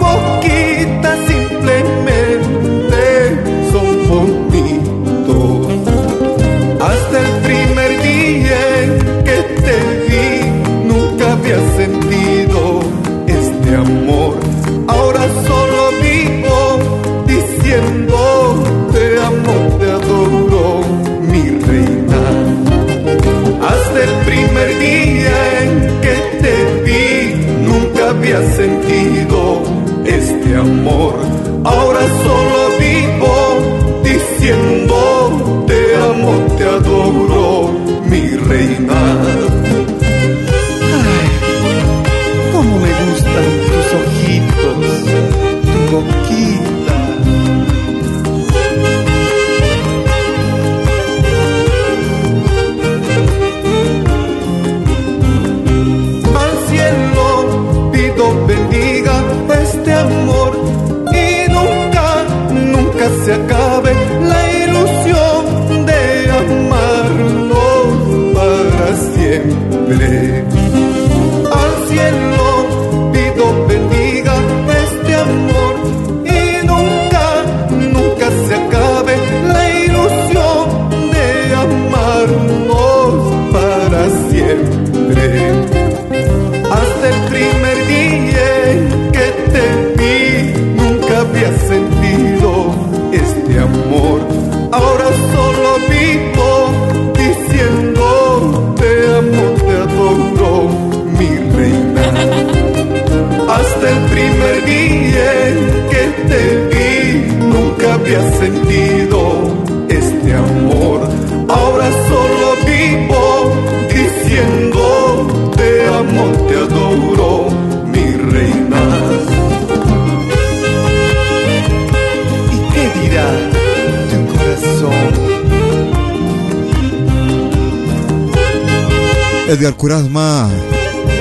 [129.55, 130.49] Edgar Curazma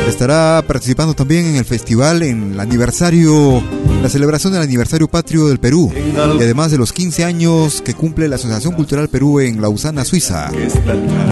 [0.08, 3.62] estará participando también en el festival en el aniversario,
[4.02, 8.26] la celebración del aniversario patrio del Perú y además de los 15 años que cumple
[8.26, 10.50] la Asociación Cultural Perú en Lausana, Suiza,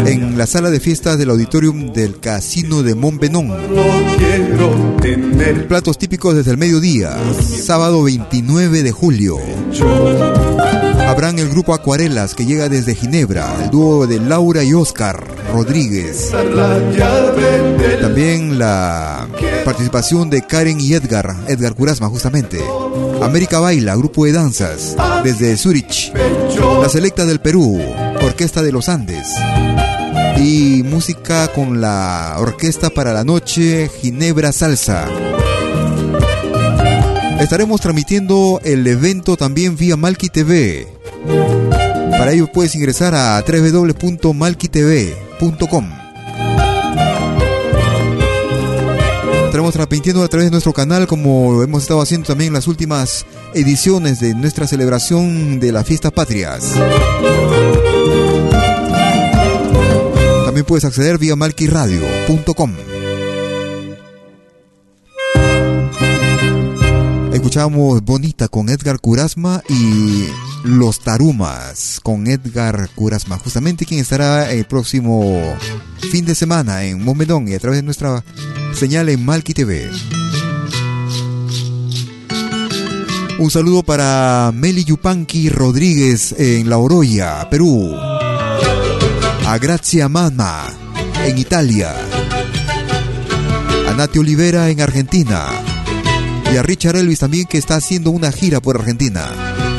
[0.06, 3.50] en la sala de fiestas del auditorium del Casino de Montbenon.
[5.66, 9.38] Platos típicos desde el mediodía, sábado 29 de julio.
[11.08, 16.32] Habrán el grupo Acuarelas que llega desde Ginebra, el dúo de Laura y Oscar Rodríguez.
[18.00, 19.28] También la
[19.64, 22.60] participación de Karen y Edgar, Edgar Curasma justamente.
[23.22, 26.12] América Baila, grupo de danzas, desde Zurich.
[26.80, 27.80] La Selecta del Perú,
[28.22, 29.28] Orquesta de los Andes.
[30.38, 35.06] Y música con la Orquesta para la Noche, Ginebra Salsa.
[37.40, 40.88] Estaremos transmitiendo el evento también vía Malki TV.
[42.10, 43.42] Para ello puedes ingresar a
[45.40, 45.90] www.malkitv.com.
[49.44, 53.26] Estaremos transmitiendo a través de nuestro canal como hemos estado haciendo también en las últimas
[53.52, 56.72] ediciones de nuestra celebración de las fiestas patrias.
[60.46, 62.91] También puedes acceder vía malquiradio.com.
[67.52, 70.24] Escuchamos Bonita con Edgar Curasma y
[70.64, 73.36] Los Tarumas con Edgar Curasma.
[73.36, 75.38] Justamente quien estará el próximo
[76.10, 78.24] fin de semana en Momedón y a través de nuestra
[78.72, 79.90] señal en Malki TV.
[83.38, 87.94] Un saludo para Meli Yupanqui Rodríguez en La Oroya, Perú.
[89.46, 90.72] A Grazia Mama
[91.22, 91.94] en Italia.
[93.90, 95.71] A Nati Olivera en Argentina
[96.52, 99.26] y a Richard Elvis también que está haciendo una gira por Argentina.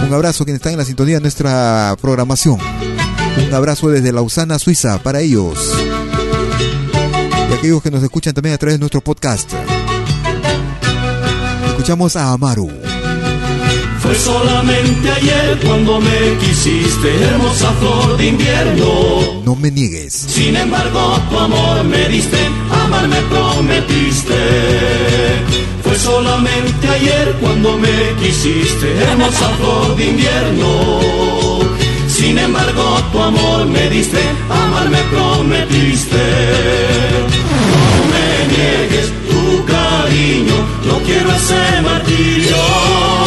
[0.08, 2.58] Un abrazo a quienes están en la sintonía de nuestra programación.
[3.48, 5.72] Un abrazo desde Lausana, Suiza, para ellos.
[7.50, 9.52] Y aquellos que nos escuchan también a través de nuestro podcast.
[11.68, 12.72] Escuchamos a Amaru.
[14.00, 19.44] Fue solamente ayer cuando me quisiste, hermosa flor de invierno.
[19.45, 20.14] No me niegues.
[20.14, 22.38] Sin embargo, tu amor me diste,
[22.72, 24.34] amar me prometiste.
[25.94, 31.60] Fue solamente ayer cuando me quisiste, hermosa flor de invierno.
[32.07, 34.18] Sin embargo, tu amor me diste,
[34.49, 36.18] amar me prometiste.
[37.91, 38.26] No me
[38.56, 40.56] niegues tu cariño,
[40.88, 43.23] no quiero ese martirio.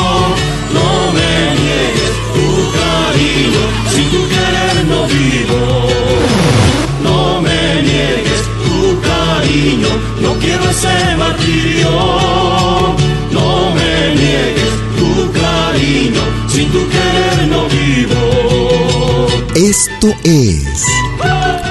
[19.76, 20.86] Esto es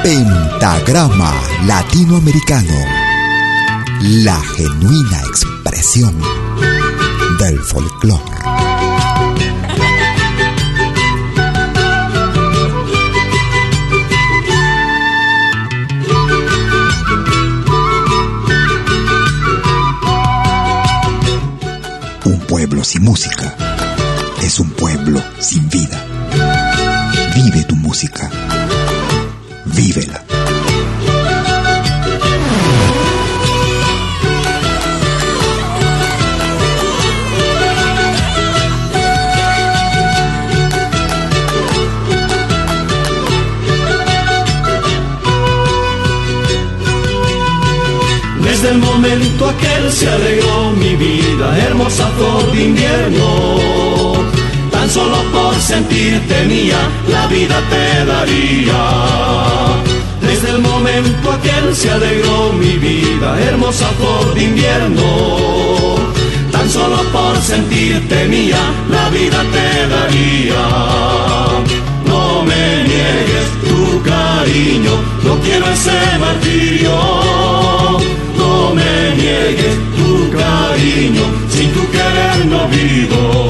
[0.03, 1.34] Pentagrama
[1.65, 2.76] Latinoamericano,
[3.99, 6.15] la genuina expresión
[7.40, 8.23] del folclore.
[22.26, 23.56] Un pueblo sin música
[24.44, 26.05] es un pueblo sin vida.
[27.86, 28.32] Música.
[29.66, 30.20] Vívela.
[48.41, 53.95] Desde el momento aquel se alegró mi vida, hermosa flor de invierno.
[55.66, 56.78] Sentirte mía,
[57.08, 58.82] la vida te daría.
[60.22, 65.96] Desde el momento aquel se alegró mi vida, hermosa flor de invierno.
[66.52, 68.60] Tan solo por sentirte mía,
[68.92, 70.66] la vida te daría.
[72.06, 74.94] No me niegues tu cariño,
[75.24, 76.96] no quiero ese martirio.
[78.38, 83.46] No me niegues tu cariño, sin tu querer no vivo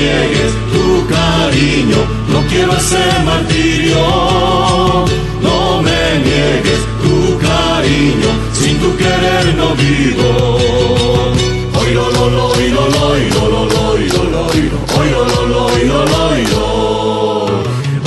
[0.00, 2.00] niegues tu cariño,
[2.32, 4.02] no quiero hacer martirio.
[5.46, 7.16] No me niegues tu
[7.46, 10.30] cariño, sin tu querer no vivo.
[11.78, 12.46] Hoy lo lo lo
[12.76, 13.80] lo lo lo lo lo lo
[14.96, 16.22] hoy lo lo lo lo lo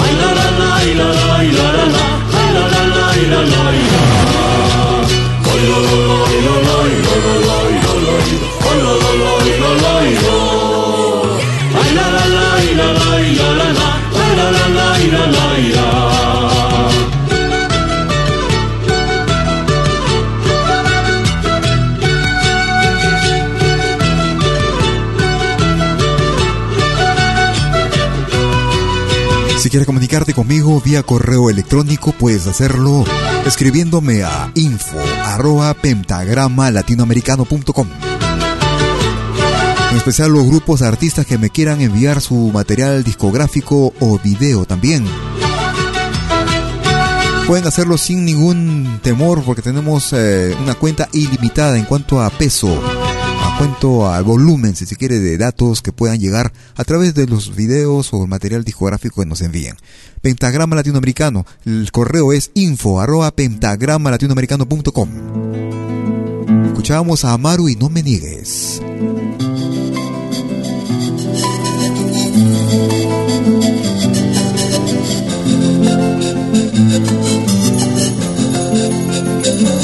[0.03, 2.05] Ay la la la la la la la la,
[2.41, 3.63] ay la la la la la la.
[5.49, 6.75] Hoy lo lo lo lo lo
[7.05, 7.22] lo
[29.73, 33.03] quieres comunicarte conmigo vía correo electrónico, puedes hacerlo
[33.43, 37.87] escribiéndome a info arroba pentagrama latinoamericano.com.
[39.89, 45.07] En especial los grupos artistas que me quieran enviar su material discográfico o video también.
[47.47, 52.79] Pueden hacerlo sin ningún temor porque tenemos eh, una cuenta ilimitada en cuanto a peso
[53.64, 58.14] al volumen, si se quiere, de datos que puedan llegar a través de los videos
[58.14, 59.76] o el material discográfico que nos envíen.
[60.22, 65.10] Pentagrama Latinoamericano, el correo es info arroba pentagrama latinoamericano.com.
[66.65, 68.81] Escuchábamos a Amaru y no me niegues.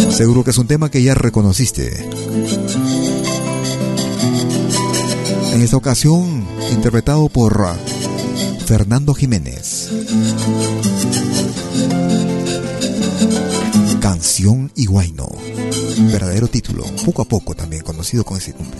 [0.09, 2.09] Seguro que es un tema que ya reconociste.
[5.51, 7.67] En esta ocasión, interpretado por
[8.65, 9.89] Fernando Jiménez.
[13.99, 15.29] Canción Iguaino.
[16.11, 18.77] Verdadero título, poco a poco también conocido con ese nombre.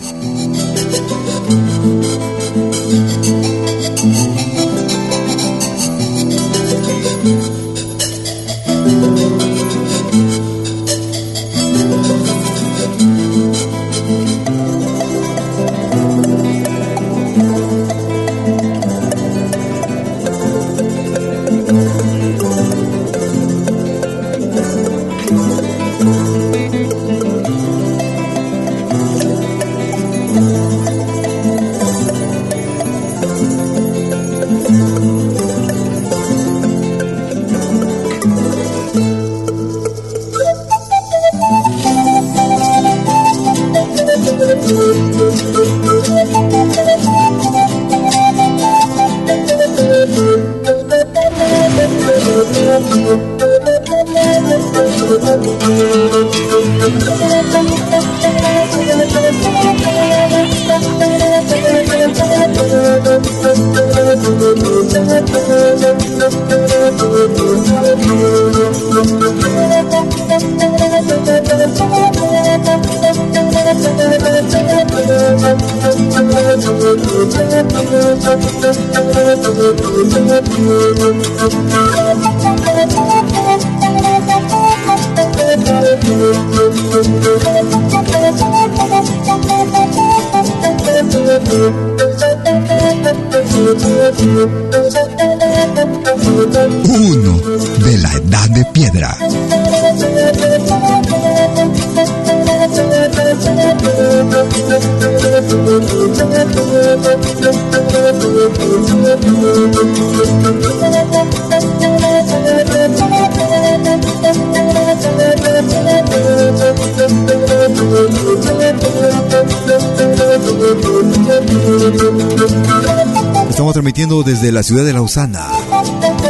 [125.10, 125.44] Lausana,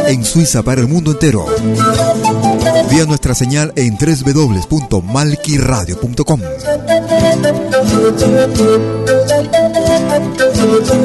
[0.07, 1.45] en Suiza para el mundo entero.
[2.89, 6.41] Vía nuestra señal en www.malquiradio.com.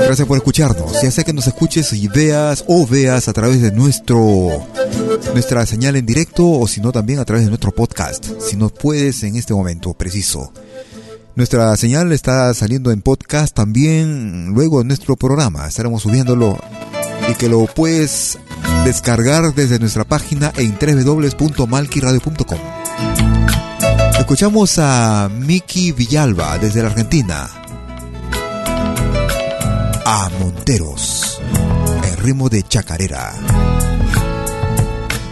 [0.07, 1.03] Gracias por escucharnos.
[1.03, 4.67] Ya sea que nos escuches y veas o veas a través de nuestro
[5.35, 8.25] nuestra señal en directo o si no también a través de nuestro podcast.
[8.41, 10.51] Si nos puedes en este momento preciso.
[11.35, 15.69] Nuestra señal está saliendo en podcast también luego en nuestro programa.
[15.69, 16.57] Estaremos subiéndolo
[17.29, 18.39] y que lo puedes
[18.85, 22.59] descargar desde nuestra página en www.malquiradio.com.
[24.19, 27.49] Escuchamos a Miki Villalba desde la Argentina.
[30.05, 31.41] A Monteros,
[32.05, 33.35] en ritmo de chacarera.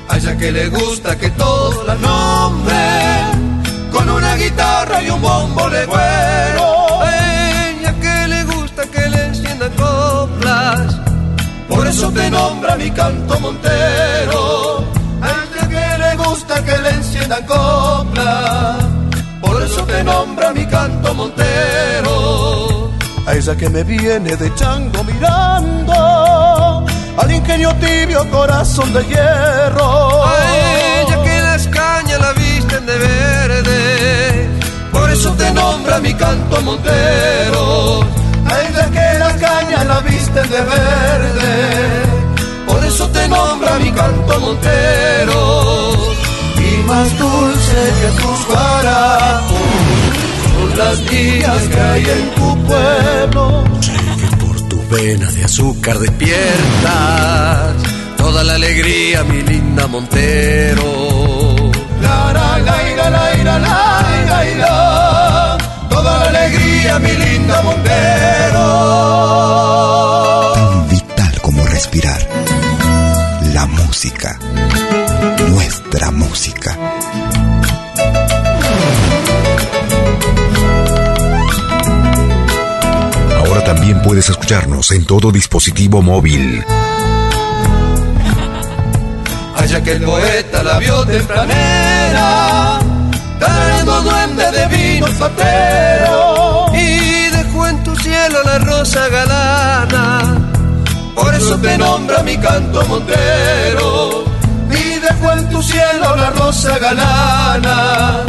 [0.08, 2.74] A ella que le gusta que todo la nombre
[3.90, 6.53] con una guitarra y un bombo de cuero.
[11.94, 14.84] Eso te nombra mi canto montero.
[15.22, 18.84] A ella que le gusta que le enciendan coplas,
[19.40, 22.90] por eso te nombra mi canto montero.
[23.26, 26.84] A ella que me viene de chango mirando,
[27.16, 30.24] al ingenio tibio corazón de hierro.
[30.24, 30.34] A
[31.00, 34.14] ella que las cañas la visten de verde
[35.14, 38.00] eso te nombra mi canto montero.
[38.50, 41.52] A ella que las cañas la visten de verde,
[42.66, 45.93] por eso te nombra mi canto montero.
[46.59, 49.59] Y más dulce que tus guarapos
[50.52, 53.65] son las días que hay en tu pueblo.
[53.81, 57.74] Que por tu vena de azúcar despiertas
[58.16, 60.85] toda la alegría, mi linda Montero.
[62.02, 65.59] La, la, la, la, la, la, la, la,
[65.89, 68.65] toda la alegría, mi linda Montero.
[71.74, 72.20] Respirar.
[73.52, 74.38] La música.
[75.48, 76.78] Nuestra música.
[83.40, 86.64] Ahora también puedes escucharnos en todo dispositivo móvil.
[89.56, 92.78] Allá que el poeta la vio tempranera,
[93.40, 100.43] trayendo duende de vino patero y dejó en tu cielo la rosa galana.
[101.24, 104.24] Por eso te nombra mi canto montero.
[104.70, 108.24] Y dejó en tu cielo la rosa galana.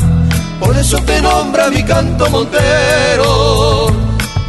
[0.61, 3.87] Por eso te nombra mi canto montero.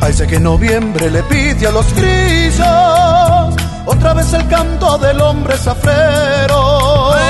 [0.01, 5.20] A ese que en noviembre le pide a los grillos otra vez el canto del
[5.20, 7.12] hombre zafrero.
[7.12, 7.20] A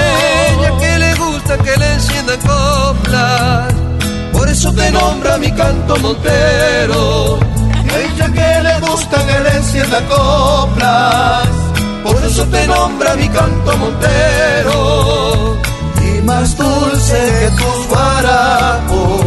[0.51, 3.75] ella que le gusta que le enciendan coplas,
[4.33, 7.39] por eso te nombra mi canto montero.
[7.91, 8.46] A ella que
[8.97, 11.49] gusta que le enciendan coplas,
[12.03, 15.57] por eso te nombra mi canto montero.
[16.09, 19.21] Y más dulce que tus guarapos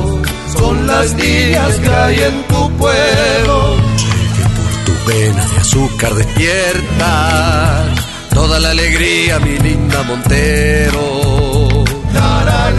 [0.58, 3.90] son las niñas que hay en tu pueblo
[5.10, 7.86] vena de azúcar despierta
[8.34, 11.02] toda la alegría, mi linda Montero.
[12.14, 12.72] La, la,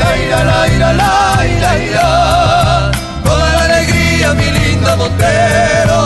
[0.94, 2.59] la,
[4.24, 6.00] alegría, mi linda Montero.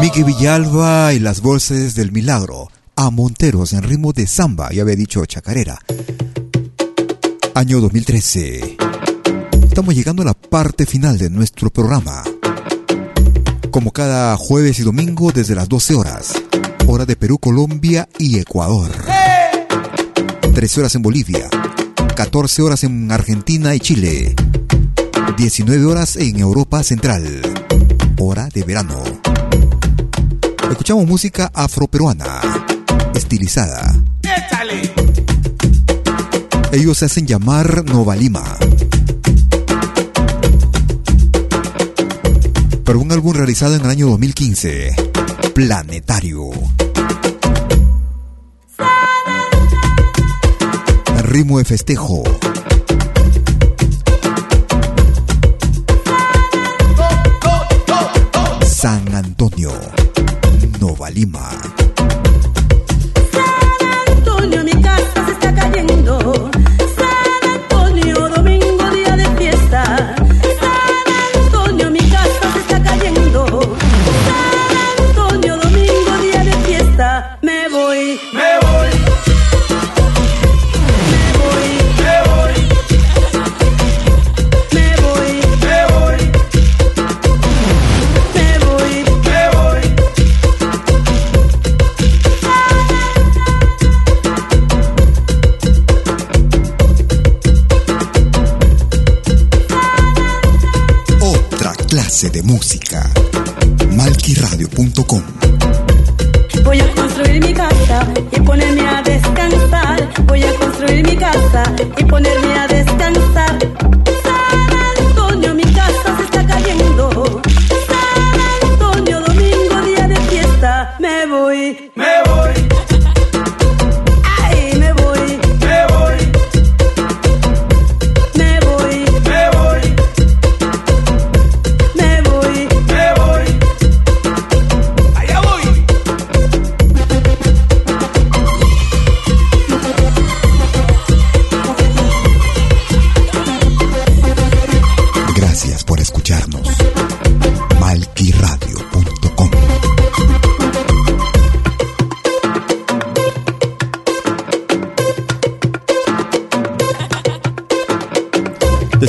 [0.00, 2.70] Miki Villalba y las voces del milagro.
[2.96, 5.78] A Monteros en ritmo de samba, ya había dicho chacarera.
[7.54, 8.76] Año 2013.
[9.62, 12.22] Estamos llegando a la parte final de nuestro programa
[13.70, 16.34] como cada jueves y domingo desde las 12 horas,
[16.88, 18.90] hora de Perú, Colombia y Ecuador.
[20.52, 21.48] 13 horas en Bolivia,
[22.16, 24.34] 14 horas en Argentina y Chile,
[25.40, 27.24] 19 horas en Europa Central,
[28.18, 29.02] hora de verano.
[30.70, 32.42] Escuchamos música afroperuana,
[33.14, 33.90] estilizada.
[36.72, 38.44] Ellos se hacen llamar Nova Lima.
[42.84, 44.94] para un álbum realizado en el año 2015,
[45.54, 46.50] Planetario.
[51.22, 52.24] Ritmo de festejo.
[58.80, 59.78] San Antonio,
[60.80, 61.69] Nova Lima.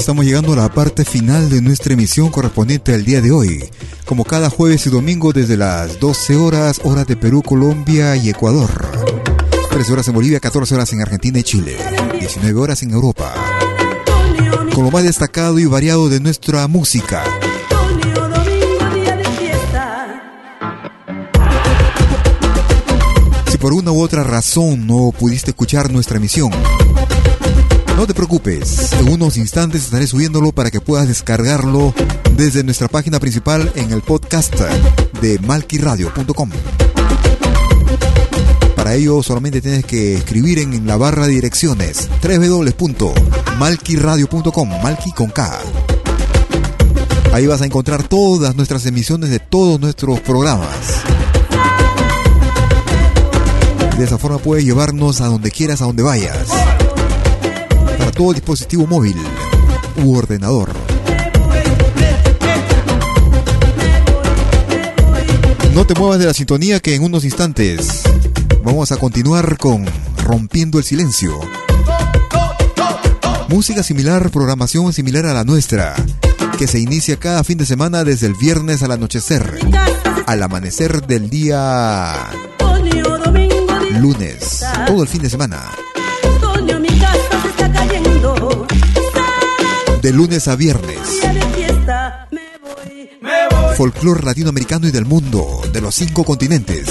[0.02, 3.64] Estamos llegando a la parte final de nuestra emisión correspondiente al día de hoy.
[4.04, 8.72] Como cada jueves y domingo desde las 12 horas, hora de Perú, Colombia y Ecuador.
[9.70, 11.78] 13 horas en Bolivia, 14 horas en Argentina y Chile.
[12.20, 13.32] 19 horas en Europa.
[14.74, 17.24] Con lo más destacado y variado de nuestra música.
[23.52, 26.52] Si por una u otra razón no pudiste escuchar nuestra emisión,
[27.98, 31.94] no te preocupes, en unos instantes estaré subiéndolo para que puedas descargarlo
[32.36, 34.56] desde nuestra página principal en el podcast
[35.22, 36.50] de malquiradio.com.
[38.76, 45.60] Para ello solamente tienes que escribir en la barra de direcciones www.malquiradio.com, Malqui con K.
[47.34, 50.68] Ahí vas a encontrar todas nuestras emisiones de todos nuestros programas.
[53.98, 56.50] De esa forma puedes llevarnos a donde quieras, a donde vayas.
[58.22, 59.16] Todo dispositivo móvil
[60.04, 60.70] u ordenador.
[65.74, 68.04] No te muevas de la sintonía que en unos instantes
[68.64, 69.88] vamos a continuar con
[70.24, 71.40] Rompiendo el Silencio.
[73.48, 75.96] Música similar, programación similar a la nuestra,
[76.60, 79.58] que se inicia cada fin de semana desde el viernes al anochecer,
[80.28, 82.30] al amanecer del día
[84.00, 85.72] lunes, todo el fin de semana.
[90.02, 90.98] De lunes a viernes.
[93.78, 96.88] Folclor latinoamericano y del mundo, de los cinco continentes.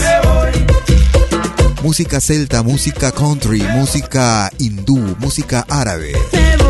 [1.82, 6.12] Música celta, música country, música hindú, música árabe,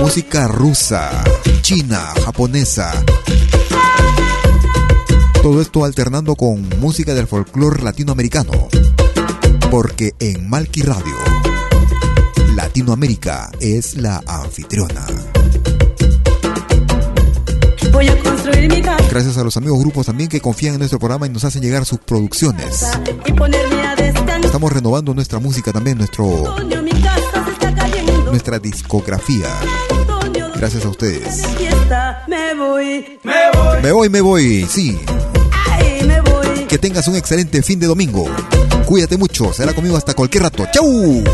[0.00, 1.10] música rusa,
[1.60, 2.90] china, japonesa.
[5.42, 8.68] Todo esto alternando con música del folclor latinoamericano.
[9.70, 11.16] Porque en Malqui Radio,
[12.54, 15.06] Latinoamérica es la anfitriona.
[17.92, 19.04] Voy a construir mi casa.
[19.10, 21.84] Gracias a los amigos grupos también que confían en nuestro programa y nos hacen llegar
[21.84, 22.84] sus producciones.
[24.44, 26.56] Estamos renovando nuestra música también, nuestro,
[28.26, 29.48] nuestra discografía.
[30.56, 31.42] Gracias a ustedes.
[32.28, 33.82] Me voy, me voy.
[33.82, 34.98] Me voy, me voy, sí.
[35.68, 36.66] Ay, me voy.
[36.68, 38.26] Que tengas un excelente fin de domingo.
[38.84, 40.66] Cuídate mucho, será conmigo hasta cualquier rato.
[40.72, 41.24] ¡Chau!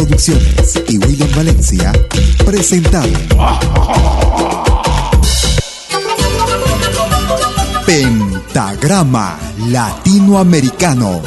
[0.00, 1.92] Producciones y William Valencia
[2.46, 3.12] presentaron
[7.84, 11.20] Pentagrama Latinoamericano.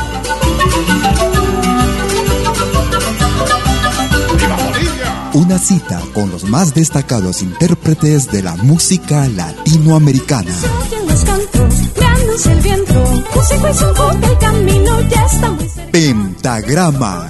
[5.33, 10.51] Una cita con los más destacados intérpretes de la música latinoamericana.
[15.91, 17.29] Pentagrama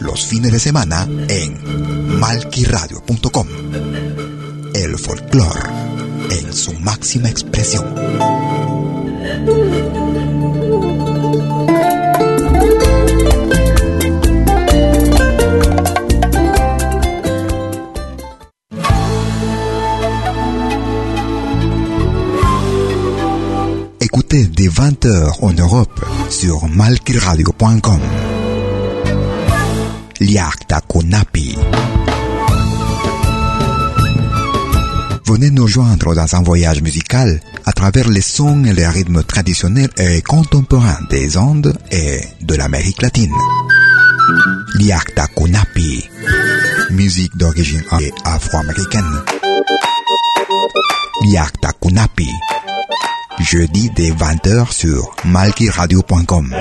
[0.00, 3.46] Los fines de semana en malquiradio.com
[4.74, 5.60] el folclore
[6.30, 7.84] en su máxima expresión.
[24.00, 26.00] Écoutez des 20h en Europe
[26.30, 28.27] sur malquiradio.com.
[30.28, 31.56] Liakta Kunapi.
[35.24, 39.88] Venez nous joindre dans un voyage musical à travers les sons et les rythmes traditionnels
[39.96, 43.32] et contemporains des Andes et de l'Amérique latine.
[44.74, 46.06] Liakta Kunapi,
[46.90, 47.82] musique d'origine
[48.26, 49.22] afro-américaine.
[51.24, 52.28] Liakta Kunapi,
[53.40, 56.54] jeudi dès 20h sur malkiradio.com.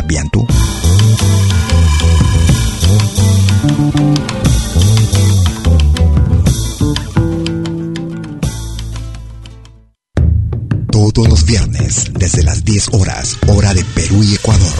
[0.00, 0.46] Bientôt.
[11.12, 14.78] todos los viernes desde las 10 horas, hora de Perú y Ecuador.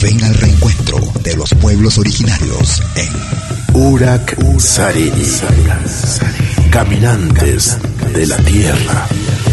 [0.00, 3.08] Ven al reencuentro de los pueblos originarios en
[3.74, 5.24] Urak Sarini,
[6.70, 7.76] caminantes
[8.14, 9.08] de la tierra.